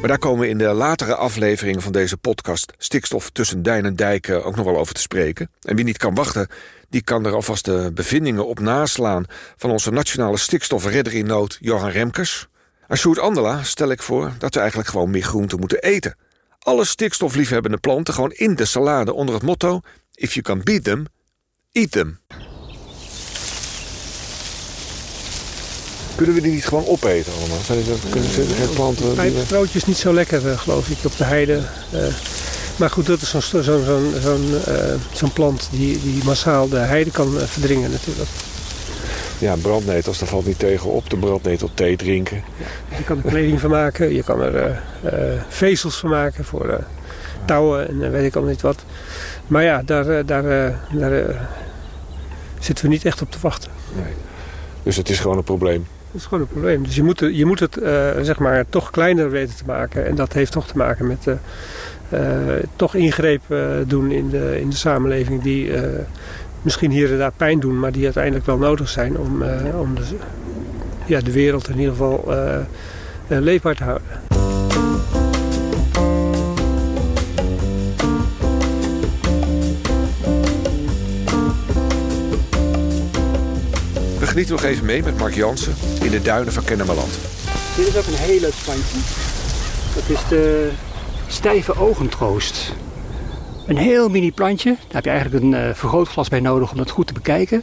Maar 0.00 0.08
daar 0.08 0.18
komen 0.18 0.40
we 0.40 0.48
in 0.48 0.58
de 0.58 0.72
latere 0.72 1.14
afleveringen 1.14 1.82
van 1.82 1.92
deze 1.92 2.16
podcast... 2.16 2.72
Stikstof 2.78 3.30
tussen 3.30 3.62
Dijn 3.62 3.84
en 3.84 3.96
Dijken 3.96 4.44
ook 4.44 4.56
nog 4.56 4.64
wel 4.64 4.78
over 4.78 4.94
te 4.94 5.00
spreken. 5.00 5.50
En 5.62 5.76
wie 5.76 5.84
niet 5.84 5.96
kan 5.96 6.14
wachten, 6.14 6.48
die 6.88 7.02
kan 7.02 7.26
er 7.26 7.32
alvast 7.32 7.64
de 7.64 7.90
bevindingen 7.94 8.46
op 8.46 8.60
naslaan... 8.60 9.24
van 9.56 9.70
onze 9.70 9.90
nationale 9.90 10.36
stikstofredder 10.36 11.14
in 11.14 11.26
nood, 11.26 11.58
Johan 11.60 11.90
Remkes. 11.90 12.48
Aan 12.86 12.96
Sjoerd 12.96 13.18
Andela 13.18 13.62
stel 13.62 13.90
ik 13.90 14.02
voor 14.02 14.32
dat 14.38 14.54
we 14.54 14.60
eigenlijk 14.60 14.88
gewoon 14.88 15.10
meer 15.10 15.22
groenten 15.22 15.58
moeten 15.58 15.82
eten. 15.82 16.16
Alle 16.58 16.84
stikstofliefhebbende 16.84 17.78
planten 17.78 18.14
gewoon 18.14 18.32
in 18.32 18.54
de 18.54 18.64
salade 18.64 19.12
onder 19.12 19.34
het 19.34 19.44
motto... 19.44 19.80
If 20.14 20.32
you 20.32 20.44
can 20.44 20.60
beat 20.64 20.84
them, 20.84 21.06
eat 21.72 21.90
them. 21.90 22.18
Kunnen 26.20 26.38
we 26.38 26.44
die 26.44 26.52
niet 26.52 26.66
gewoon 26.66 26.86
opeten 26.86 27.32
allemaal? 27.38 27.58
Zijn 27.64 27.78
er, 27.78 28.10
kunnen 28.10 28.30
geen 28.30 28.70
planten... 28.74 29.14
Pijpenbroodje 29.14 29.78
is 29.78 29.84
niet 29.84 29.96
zo 29.96 30.12
lekker, 30.12 30.50
eh, 30.50 30.58
geloof 30.58 30.88
ik, 30.88 31.04
op 31.04 31.16
de 31.16 31.24
heide. 31.24 31.60
Eh, 31.90 32.00
maar 32.76 32.90
goed, 32.90 33.06
dat 33.06 33.20
is 33.20 33.30
zo'n 33.30 33.42
zo'n 33.42 33.62
zo'n, 34.20 34.54
eh, 34.66 34.94
zo'n 35.12 35.32
plant 35.32 35.68
die, 35.70 36.02
die 36.02 36.24
massaal 36.24 36.68
de 36.68 36.76
heide 36.76 37.10
kan 37.10 37.32
verdringen 37.38 37.90
natuurlijk. 37.90 38.28
Ja, 39.38 39.54
brandnetels, 39.56 40.18
daar 40.18 40.28
valt 40.28 40.46
niet 40.46 40.58
tegen 40.58 40.90
op. 40.90 41.10
De 41.10 41.16
brandnetel 41.16 41.70
thee 41.74 41.96
drinken. 41.96 42.42
Je 42.96 43.04
kan 43.04 43.16
er 43.24 43.30
kleding 43.30 43.60
van 43.60 43.70
maken, 43.70 44.14
je 44.14 44.22
kan 44.22 44.40
er 44.40 44.82
vezels 45.48 45.96
van 45.96 46.10
maken 46.10 46.44
voor 46.44 46.84
touwen 47.46 47.88
en 47.88 48.10
weet 48.10 48.24
ik 48.24 48.36
al 48.36 48.42
niet 48.42 48.60
wat. 48.60 48.84
Maar 49.46 49.62
ja, 49.62 49.82
daar, 49.84 50.26
daar, 50.26 50.42
daar 50.92 51.48
zitten 52.58 52.84
we 52.84 52.90
niet 52.90 53.04
echt 53.04 53.22
op 53.22 53.30
te 53.30 53.38
wachten. 53.40 53.70
Dus 54.82 54.96
het 54.96 55.08
is 55.08 55.18
gewoon 55.18 55.36
een 55.36 55.44
probleem. 55.44 55.86
Dat 56.12 56.20
is 56.20 56.26
gewoon 56.26 56.40
een 56.40 56.48
probleem. 56.48 56.82
Dus 56.82 56.94
je 56.94 57.02
moet, 57.02 57.18
je 57.18 57.44
moet 57.44 57.60
het 57.60 57.76
eh, 57.76 58.10
zeg 58.20 58.38
maar 58.38 58.64
toch 58.68 58.90
kleiner 58.90 59.30
weten 59.30 59.56
te 59.56 59.64
maken. 59.66 60.06
En 60.06 60.14
dat 60.14 60.32
heeft 60.32 60.52
toch 60.52 60.66
te 60.66 60.76
maken 60.76 61.06
met 61.06 61.26
eh, 61.26 62.56
eh, 62.56 62.64
toch 62.76 62.94
ingrepen 62.94 63.78
eh, 63.78 63.88
doen 63.88 64.10
in 64.10 64.28
de, 64.28 64.60
in 64.60 64.70
de 64.70 64.76
samenleving 64.76 65.42
die 65.42 65.72
misschien 66.62 66.90
hier 66.90 67.12
en 67.12 67.18
daar 67.18 67.32
pijn 67.36 67.60
doen, 67.60 67.78
maar 67.78 67.92
die 67.92 68.04
uiteindelijk 68.04 68.46
wel 68.46 68.58
nodig 68.58 68.88
zijn 68.88 69.18
om, 69.18 69.42
om 69.78 69.94
de, 69.94 70.02
ja, 71.06 71.20
de 71.20 71.32
wereld 71.32 71.68
in 71.68 71.78
ieder 71.78 71.92
geval 71.92 72.34
leefbaar 73.28 73.74
te 73.74 73.84
houden. 73.84 75.19
We 84.40 84.46
genieten 84.46 84.68
nog 84.68 84.76
even 84.76 84.86
mee 84.86 85.02
met 85.02 85.18
Mark 85.18 85.34
Jansen 85.34 85.74
in 86.02 86.10
de 86.10 86.22
duinen 86.22 86.52
van 86.52 86.64
Kennemerland. 86.64 87.18
Dit 87.76 87.86
is 87.86 87.96
ook 87.96 88.06
een 88.06 88.14
heel 88.14 88.40
leuk 88.40 88.54
plantje. 88.64 88.98
Dat 89.94 90.08
is 90.08 90.28
de 90.28 90.70
stijve 91.26 91.76
ogentroost. 91.76 92.74
Een 93.66 93.76
heel 93.76 94.08
mini 94.08 94.32
plantje. 94.32 94.70
Daar 94.70 94.94
heb 94.94 95.04
je 95.04 95.10
eigenlijk 95.10 95.44
een 95.44 95.54
eh, 95.54 95.74
vergrootglas 95.74 96.28
bij 96.28 96.40
nodig 96.40 96.70
om 96.70 96.76
dat 96.76 96.90
goed 96.90 97.06
te 97.06 97.12
bekijken. 97.12 97.62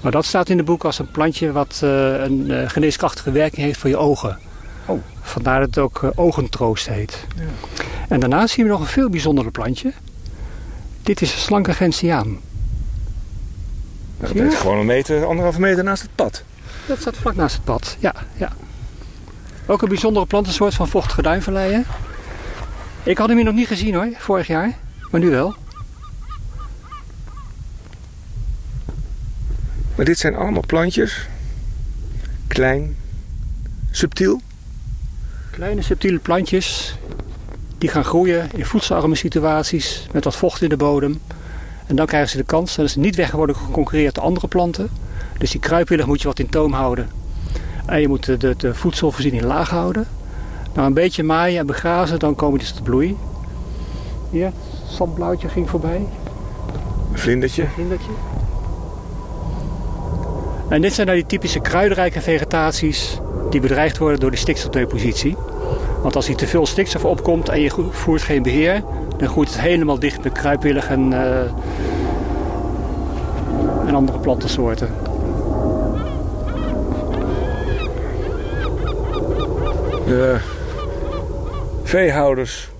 Maar 0.00 0.12
dat 0.12 0.24
staat 0.24 0.48
in 0.48 0.56
het 0.56 0.66
boek 0.66 0.84
als 0.84 0.98
een 0.98 1.10
plantje 1.10 1.52
wat 1.52 1.80
eh, 1.82 2.20
een 2.22 2.50
eh, 2.50 2.68
geneeskrachtige 2.68 3.30
werking 3.30 3.66
heeft 3.66 3.78
voor 3.78 3.90
je 3.90 3.96
ogen. 3.96 4.38
Oh. 4.84 5.02
Vandaar 5.20 5.60
dat 5.60 5.68
het 5.68 5.78
ook 5.78 6.12
ogentroost 6.14 6.88
heet. 6.88 7.26
En 8.08 8.20
daarnaast 8.20 8.54
zien 8.54 8.64
we 8.64 8.70
nog 8.70 8.80
een 8.80 8.86
veel 8.86 9.08
bijzonderer 9.08 9.50
plantje. 9.50 9.92
Dit 11.02 11.20
is 11.20 11.32
een 11.32 11.38
slanke 11.38 11.72
gentiaan. 11.72 12.38
Dat 14.20 14.28
Zie 14.30 14.40
je? 14.40 14.46
is 14.46 14.54
gewoon 14.54 14.78
een 14.78 14.86
meter, 14.86 15.24
anderhalve 15.24 15.60
meter 15.60 15.84
naast 15.84 16.02
het 16.02 16.14
pad. 16.14 16.42
Dat 16.86 17.00
staat 17.00 17.16
vlak 17.16 17.34
naast 17.34 17.54
het 17.54 17.64
pad, 17.64 17.96
ja. 17.98 18.14
ja. 18.36 18.52
Ook 19.66 19.82
een 19.82 19.88
bijzondere 19.88 20.26
plantensoort 20.26 20.74
van 20.74 20.88
vochtige 20.88 21.22
duinverleien. 21.22 21.84
Ik 23.02 23.18
had 23.18 23.28
hem 23.28 23.36
hier 23.36 23.46
nog 23.46 23.54
niet 23.54 23.66
gezien 23.66 23.94
hoor, 23.94 24.08
vorig 24.16 24.46
jaar. 24.46 24.72
Maar 25.10 25.20
nu 25.20 25.30
wel. 25.30 25.54
Maar 29.96 30.04
dit 30.04 30.18
zijn 30.18 30.34
allemaal 30.36 30.62
plantjes. 30.66 31.26
Klein, 32.46 32.96
subtiel. 33.90 34.40
Kleine 35.50 35.82
subtiele 35.82 36.18
plantjes. 36.18 36.96
Die 37.78 37.88
gaan 37.88 38.04
groeien 38.04 38.48
in 38.54 38.64
voedselarme 38.66 39.14
situaties. 39.14 40.06
Met 40.12 40.24
wat 40.24 40.36
vocht 40.36 40.62
in 40.62 40.68
de 40.68 40.76
bodem. 40.76 41.20
En 41.86 41.96
dan 41.96 42.06
krijgen 42.06 42.30
ze 42.30 42.36
de 42.36 42.42
kans 42.42 42.76
dat 42.76 42.90
ze 42.90 42.98
niet 42.98 43.16
weg 43.16 43.30
worden 43.30 43.56
geconcurreerd 43.56 44.14
door 44.14 44.24
andere 44.24 44.48
planten. 44.48 44.90
Dus 45.38 45.50
die 45.50 45.60
kruipwillig 45.60 46.06
moet 46.06 46.20
je 46.20 46.28
wat 46.28 46.38
in 46.38 46.48
toom 46.48 46.72
houden. 46.72 47.08
En 47.86 48.00
je 48.00 48.08
moet 48.08 48.40
de, 48.40 48.54
de, 48.56 48.74
voedselvoorziening 48.74 49.42
laag 49.42 49.70
houden. 49.70 50.06
Nou, 50.74 50.86
een 50.86 50.94
beetje 50.94 51.22
maaien 51.22 51.58
en 51.58 51.66
begrazen, 51.66 52.18
dan 52.18 52.34
komen 52.34 52.58
die 52.58 52.68
tot 52.68 52.82
bloei. 52.82 53.16
Hier, 54.30 54.44
het 54.44 54.54
zandblauwtje 54.88 55.48
ging 55.48 55.70
voorbij. 55.70 56.06
Een 57.12 57.18
vlindertje. 57.18 57.66
Vlindertje. 57.66 58.10
En 60.68 60.80
dit 60.80 60.92
zijn 60.92 61.06
nou 61.06 61.18
die 61.18 61.28
typische 61.28 61.60
kruidenrijke 61.60 62.20
vegetaties 62.20 63.18
die 63.50 63.60
bedreigd 63.60 63.98
worden 63.98 64.20
door 64.20 64.30
de 64.30 64.36
stikstofdepositie. 64.36 65.36
Want 66.06 66.18
als 66.18 66.26
hier 66.26 66.36
te 66.36 66.46
veel 66.46 66.66
stikstof 66.66 67.04
opkomt 67.04 67.48
en 67.48 67.60
je 67.60 67.70
voert 67.90 68.22
geen 68.22 68.42
beheer, 68.42 68.82
dan 69.16 69.28
groeit 69.28 69.48
het 69.48 69.60
helemaal 69.60 69.98
dicht 69.98 70.24
met 70.24 70.32
kruipwillig 70.32 70.88
en, 70.88 71.12
eh, 71.12 71.40
en 73.86 73.94
andere 73.94 74.18
plantensoorten. 74.18 74.88
De 80.06 80.36
veehouders, 81.82 82.70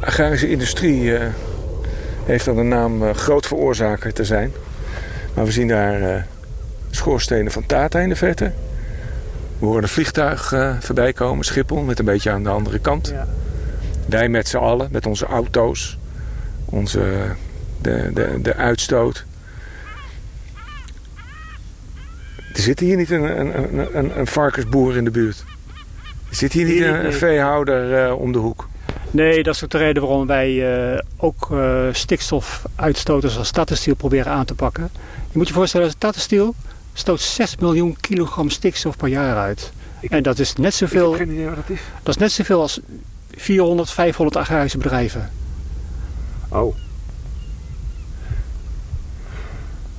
agrarische 0.00 0.50
industrie 0.50 1.16
eh, 1.16 1.26
heeft 2.24 2.44
dan 2.44 2.56
de 2.56 2.62
naam 2.62 3.02
eh, 3.02 3.14
groot 3.14 3.46
veroorzaker 3.46 4.12
te 4.12 4.24
zijn. 4.24 4.52
Maar 5.34 5.44
we 5.44 5.52
zien 5.52 5.68
daar 5.68 6.26
schoorstenen 6.90 7.52
van 7.52 7.66
Tata 7.66 8.00
in 8.00 8.08
de 8.08 8.16
verte. 8.16 8.52
We 9.58 9.66
horen 9.66 9.82
een 9.82 9.88
vliegtuig 9.88 10.52
eh, 10.52 10.76
voorbij 10.80 11.12
komen, 11.12 11.44
Schiphol, 11.44 11.82
met 11.82 11.98
een 11.98 12.04
beetje 12.04 12.30
aan 12.30 12.42
de 12.42 12.48
andere 12.48 12.78
kant. 12.78 13.08
Ja. 13.08 13.26
Wij 14.08 14.28
met 14.28 14.48
z'n 14.48 14.56
allen, 14.56 14.88
met 14.90 15.06
onze 15.06 15.26
auto's, 15.26 15.98
onze, 16.64 17.12
de, 17.80 18.10
de, 18.14 18.38
de 18.42 18.54
uitstoot. 18.54 19.24
Er 22.54 22.62
zit 22.62 22.80
hier 22.80 22.96
niet 22.96 23.10
een, 23.10 23.40
een, 23.40 23.96
een, 23.96 24.18
een, 24.18 24.26
varkensboer 24.26 24.96
in 24.96 25.04
de 25.04 25.10
buurt. 25.10 25.44
Er 26.28 26.36
zit 26.36 26.52
hier 26.52 26.64
niet 26.64 26.82
een, 26.82 27.12
veehouder 27.12 28.04
eh, 28.04 28.20
om 28.20 28.32
de 28.32 28.38
hoek. 28.38 28.68
Nee, 29.10 29.42
dat 29.42 29.54
is 29.54 29.64
ook 29.64 29.70
de 29.70 29.78
reden 29.78 30.02
waarom 30.02 30.26
wij 30.26 30.74
eh, 30.92 30.98
ook 31.16 31.48
eh, 31.50 31.86
stikstofuitstoters 31.92 33.38
als 33.38 33.50
Tata 33.50 33.74
Steel 33.74 33.94
proberen 33.94 34.32
aan 34.32 34.44
te 34.44 34.54
pakken. 34.54 34.90
Je 35.30 35.38
moet 35.38 35.48
je 35.48 35.54
voorstellen, 35.54 35.92
Steel 36.10 36.54
stoot 36.94 37.20
6 37.20 37.56
miljoen 37.56 37.96
kilogram 38.00 38.50
stikstof 38.50 38.96
per 38.96 39.08
jaar 39.08 39.36
uit. 39.36 39.72
en 40.00 40.22
dat 40.22 40.38
is 40.38 40.54
net 40.54 40.74
zoveel, 40.74 41.12
geen 41.12 41.30
idee 41.30 41.46
wat 41.46 41.56
dat 41.56 41.68
is. 41.68 41.80
dat 42.02 42.14
is 42.14 42.20
net 42.20 42.32
zoveel 42.32 42.60
als 42.60 42.80
400, 43.30 43.90
500 43.90 44.36
agrarische 44.36 44.78
bedrijven. 44.78 45.30
Oh. 46.48 46.76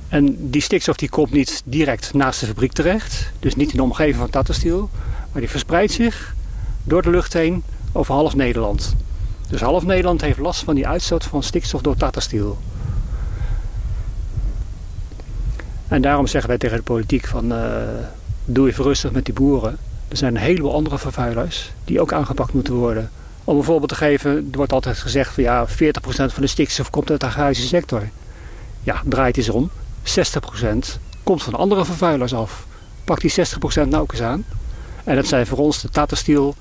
En 0.08 0.50
die 0.50 0.62
stikstof 0.62 0.96
die 0.96 1.08
komt 1.08 1.32
niet 1.32 1.62
direct 1.64 2.14
naast 2.14 2.40
de 2.40 2.46
fabriek 2.46 2.72
terecht. 2.72 3.32
Dus 3.40 3.54
niet 3.54 3.70
in 3.70 3.76
de 3.76 3.82
omgeving 3.82 4.16
van 4.16 4.30
Tata 4.30 4.52
Steel. 4.52 4.90
Maar 5.32 5.40
die 5.40 5.50
verspreidt 5.50 5.92
zich 5.92 6.34
door 6.84 7.02
de 7.02 7.10
lucht 7.10 7.32
heen 7.32 7.62
over 7.92 8.14
half 8.14 8.34
Nederland. 8.34 8.94
Dus 9.48 9.60
half 9.60 9.84
Nederland 9.84 10.20
heeft 10.20 10.38
last 10.38 10.64
van 10.64 10.74
die 10.74 10.88
uitstoot 10.88 11.24
van 11.24 11.42
stikstof 11.42 11.80
door 11.80 11.96
Tata 11.96 12.20
Steel. 12.20 12.58
En 15.88 16.02
daarom 16.02 16.26
zeggen 16.26 16.48
wij 16.48 16.58
tegen 16.58 16.76
de 16.76 16.82
politiek 16.82 17.26
van... 17.26 17.52
eh, 17.52 17.58
doe 18.44 18.68
even 18.68 18.84
rustig 18.84 19.12
met 19.12 19.24
die 19.24 19.34
boeren. 19.34 19.76
Er 20.08 20.16
zijn 20.16 20.34
een 20.34 20.42
heleboel 20.42 20.74
andere 20.74 20.98
vervuilers 20.98 21.72
die 21.84 22.00
ook 22.00 22.12
aangepakt 22.12 22.52
moeten 22.52 22.74
worden. 22.74 23.10
Om 23.44 23.56
een 23.56 23.64
voorbeeld 23.64 23.88
te 23.88 23.94
geven, 23.94 24.30
er 24.30 24.56
wordt 24.56 24.72
altijd 24.72 24.98
gezegd 24.98 25.34
van 25.34 25.42
ja, 25.42 25.66
40% 25.68 25.72
van 26.04 26.30
de 26.42 26.46
stikstof 26.46 26.90
komt 26.90 27.10
uit 27.10 27.20
de 27.20 27.26
agrarische 27.26 27.66
sector. 27.66 28.08
Ja, 28.82 29.02
draait 29.04 29.36
eens 29.36 29.48
om. 29.48 29.70
60% 30.02 30.10
komt 31.22 31.42
van 31.42 31.54
andere 31.54 31.84
vervuilers 31.84 32.34
af. 32.34 32.66
Pak 33.04 33.20
die 33.20 33.30
60% 33.30 33.88
nou 33.88 33.96
ook 33.96 34.12
eens 34.12 34.22
aan. 34.22 34.44
En 35.04 35.16
dat 35.16 35.26
zijn 35.26 35.46
voor 35.46 35.58
ons 35.58 35.80
de 35.80 35.88
Tata 35.88 36.16
Steel, 36.16 36.54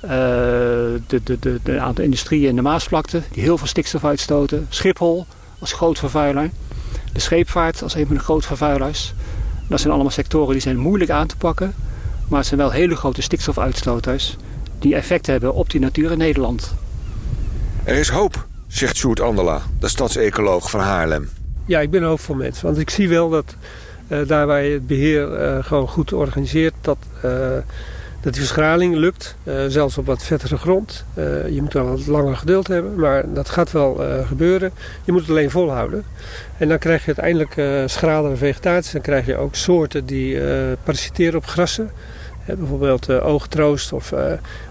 eh, 0.00 0.10
de, 0.10 1.20
de, 1.24 1.38
de, 1.38 1.60
de 1.62 1.80
aantal 1.80 2.04
industrieën 2.04 2.48
in 2.48 2.56
de 2.56 2.62
Maasvlakte 2.62 3.22
die 3.32 3.42
heel 3.42 3.58
veel 3.58 3.66
stikstof 3.66 4.04
uitstoten. 4.04 4.66
Schiphol 4.68 5.26
als 5.58 5.72
groot 5.72 5.98
vervuiler. 5.98 6.50
De 7.14 7.20
scheepvaart 7.20 7.82
als 7.82 7.94
een 7.94 8.06
van 8.06 8.16
de 8.16 8.22
grote 8.22 8.46
vervuilers. 8.46 9.14
Dat 9.68 9.80
zijn 9.80 9.92
allemaal 9.92 10.12
sectoren 10.12 10.52
die 10.52 10.62
zijn 10.62 10.76
moeilijk 10.76 11.10
aan 11.10 11.26
te 11.26 11.36
pakken. 11.36 11.74
Maar 12.28 12.38
het 12.38 12.48
zijn 12.48 12.60
wel 12.60 12.70
hele 12.70 12.96
grote 12.96 13.22
stikstofuitstoters 13.22 14.36
die 14.78 14.94
effect 14.94 15.26
hebben 15.26 15.54
op 15.54 15.70
die 15.70 15.80
natuur 15.80 16.10
in 16.10 16.18
Nederland. 16.18 16.74
Er 17.84 17.94
is 17.94 18.08
hoop, 18.08 18.46
zegt 18.66 18.96
Sjoerd 18.96 19.20
Andela, 19.20 19.60
de 19.78 19.88
stadsecoloog 19.88 20.70
van 20.70 20.80
Haarlem. 20.80 21.28
Ja, 21.64 21.80
ik 21.80 21.90
ben 21.90 22.02
een 22.02 22.08
hoopvol 22.08 22.34
mens. 22.34 22.60
Want 22.60 22.78
ik 22.78 22.90
zie 22.90 23.08
wel 23.08 23.30
dat 23.30 23.54
daar 24.26 24.46
waar 24.46 24.62
je 24.62 24.72
het 24.72 24.86
beheer 24.86 25.28
gewoon 25.64 25.88
goed 25.88 26.12
organiseert, 26.12 26.74
dat, 26.80 26.98
dat 28.24 28.32
die 28.32 28.42
verschraling 28.42 28.94
lukt. 28.94 29.36
zelfs 29.68 29.98
op 29.98 30.06
wat 30.06 30.22
vettere 30.22 30.56
grond. 30.56 31.04
je 31.50 31.58
moet 31.62 31.72
wel 31.72 31.88
wat 31.88 32.06
langer 32.06 32.36
geduld 32.36 32.66
hebben, 32.66 32.94
maar 32.94 33.24
dat 33.32 33.48
gaat 33.48 33.72
wel 33.72 34.00
gebeuren. 34.26 34.72
Je 35.04 35.12
moet 35.12 35.20
het 35.20 35.30
alleen 35.30 35.50
volhouden. 35.50 36.04
En 36.58 36.68
dan 36.68 36.78
krijg 36.78 37.04
je 37.04 37.14
uiteindelijk 37.16 37.88
schralere 37.90 38.36
vegetatie. 38.36 38.92
Dan 38.92 39.02
krijg 39.02 39.26
je 39.26 39.36
ook 39.36 39.54
soorten 39.54 40.06
die 40.06 40.38
parasiteren 40.84 41.36
op 41.36 41.46
grassen 41.46 41.90
bijvoorbeeld 42.46 43.10
oogtroost 43.10 43.92
of 43.92 44.12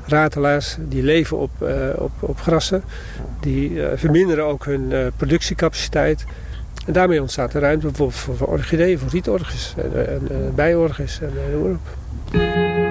ratelaars, 0.05 0.77
die 0.79 1.03
leven 1.03 1.37
op, 1.37 1.51
op, 1.95 2.11
op 2.19 2.39
grassen. 2.39 2.83
Die 3.39 3.81
verminderen 3.95 4.45
ook 4.45 4.65
hun 4.65 5.11
productiecapaciteit. 5.17 6.25
En 6.85 6.93
daarmee 6.93 7.21
ontstaat 7.21 7.53
er 7.53 7.61
ruimte 7.61 7.89
voor, 7.93 8.11
voor, 8.11 8.35
voor 8.35 8.47
orchideeën, 8.47 8.99
voor 8.99 9.09
rietorgis 9.09 9.73
en, 9.77 10.07
en 10.07 10.55
bijorgis 10.55 11.19
en 11.21 11.31
noem 11.51 11.61
maar 11.61 11.71
op. 11.71 12.82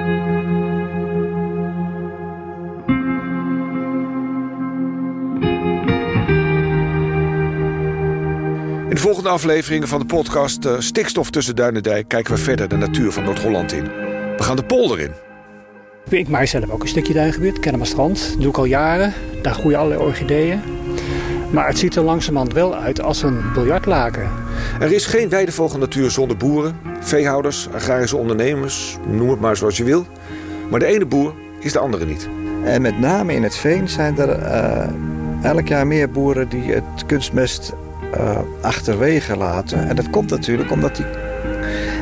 volgende 9.02 9.28
afleveringen 9.28 9.88
van 9.88 10.00
de 10.00 10.06
podcast 10.06 10.68
Stikstof 10.78 11.30
tussen 11.30 11.56
Duin 11.56 11.76
en 11.76 11.82
Dijk 11.82 12.08
kijken 12.08 12.34
we 12.34 12.40
verder 12.40 12.68
de 12.68 12.76
natuur 12.76 13.12
van 13.12 13.24
Noord-Holland 13.24 13.72
in. 13.72 13.84
We 14.36 14.42
gaan 14.42 14.56
de 14.56 14.64
polder 14.64 15.00
in. 15.00 15.10
Ik 16.08 16.28
maak 16.28 16.46
zelf 16.46 16.70
ook 16.70 16.82
een 16.82 16.88
stukje 16.88 17.12
duingebied, 17.12 17.58
Kennemerstrand. 17.58 18.28
Dat 18.30 18.40
doe 18.40 18.50
ik 18.50 18.56
al 18.56 18.64
jaren. 18.64 19.12
Daar 19.42 19.54
groeien 19.54 19.78
allerlei 19.78 20.02
orchideeën. 20.02 20.60
Maar 21.50 21.66
het 21.66 21.78
ziet 21.78 21.96
er 21.96 22.02
langzamerhand 22.02 22.52
wel 22.52 22.74
uit 22.74 23.00
als 23.00 23.22
een 23.22 23.52
biljartlaken. 23.54 24.30
Er 24.80 24.92
is 24.92 25.06
geen 25.06 25.28
weidevogelnatuur 25.28 26.10
zonder 26.10 26.36
boeren, 26.36 26.76
veehouders, 27.00 27.68
agrarische 27.74 28.16
ondernemers, 28.16 28.96
noem 29.06 29.30
het 29.30 29.40
maar 29.40 29.56
zoals 29.56 29.76
je 29.76 29.84
wil. 29.84 30.06
Maar 30.70 30.80
de 30.80 30.86
ene 30.86 31.06
boer 31.06 31.34
is 31.60 31.72
de 31.72 31.78
andere 31.78 32.06
niet. 32.06 32.28
En 32.64 32.82
met 32.82 32.98
name 32.98 33.34
in 33.34 33.42
het 33.42 33.56
veen 33.56 33.88
zijn 33.88 34.18
er 34.18 34.38
uh, 34.38 35.50
elk 35.50 35.68
jaar 35.68 35.86
meer 35.86 36.10
boeren 36.10 36.48
die 36.48 36.72
het 36.72 37.06
kunstmest 37.06 37.72
uh, 38.16 38.38
achterwege 38.60 39.36
laten. 39.36 39.88
En 39.88 39.96
dat 39.96 40.10
komt 40.10 40.30
natuurlijk 40.30 40.70
omdat 40.70 40.96
die, 40.96 41.06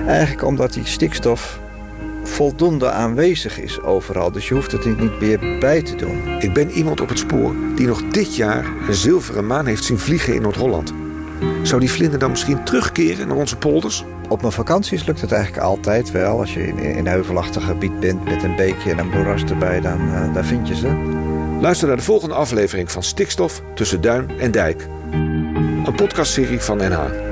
eigenlijk 0.07 0.45
omdat 0.45 0.73
die 0.73 0.87
stikstof 0.87 1.61
voldoende 2.23 2.91
aanwezig 2.91 3.61
is 3.61 3.83
overal. 3.83 4.33
Dus 4.33 4.49
je 4.49 4.55
hoeft 4.55 4.73
het 4.73 4.85
er 4.85 4.97
niet 5.01 5.21
meer 5.21 5.59
bij 5.59 5.83
te 5.83 5.97
doen. 5.97 6.39
Ik 6.39 6.55
ben 6.55 6.71
iemand 6.71 7.01
op 7.01 7.09
het 7.09 7.19
spoor 7.19 7.55
die 7.77 7.87
nog 7.87 8.03
dit 8.03 8.37
jaar 8.37 8.67
een 8.89 8.95
zilveren 8.95 9.47
maan 9.47 9.67
heeft 9.67 9.85
zien 9.85 9.99
vliegen 9.99 10.35
in 10.35 10.43
Noord-Holland. 10.43 10.93
Zou 11.63 11.81
die 11.81 11.91
vlinder 11.91 12.19
dan 12.19 12.31
misschien 12.31 12.65
terugkeren 12.65 13.29
naar 13.29 13.37
onze 13.37 13.57
polders? 13.57 14.05
Op 14.29 14.41
mijn 14.41 14.53
vakanties 14.53 15.05
lukt 15.05 15.21
het 15.21 15.33
eigenlijk 15.33 15.63
altijd 15.65 16.11
wel. 16.11 16.39
Als 16.39 16.55
je 16.55 16.67
in, 16.67 16.79
in 16.79 16.99
een 16.99 17.07
heuvelachtig 17.07 17.65
gebied 17.65 18.01
bent 18.01 18.25
met 18.25 18.43
een 18.43 18.57
beekje 18.57 18.91
en 18.91 18.99
een 18.99 19.09
moeras 19.09 19.45
erbij, 19.45 19.81
dan 19.81 20.01
uh, 20.09 20.35
daar 20.35 20.45
vind 20.45 20.69
je 20.69 20.75
ze. 20.75 21.19
Luister 21.61 21.89
naar 21.89 21.97
de 21.97 22.03
volgende 22.03 22.35
aflevering 22.35 22.91
van 22.91 23.03
Stikstof 23.03 23.63
tussen 23.75 24.01
Duin 24.01 24.31
en 24.39 24.51
Dijk. 24.51 24.87
Een 25.85 25.95
podcastserie 25.95 26.61
van 26.61 26.77
NH. 26.77 27.30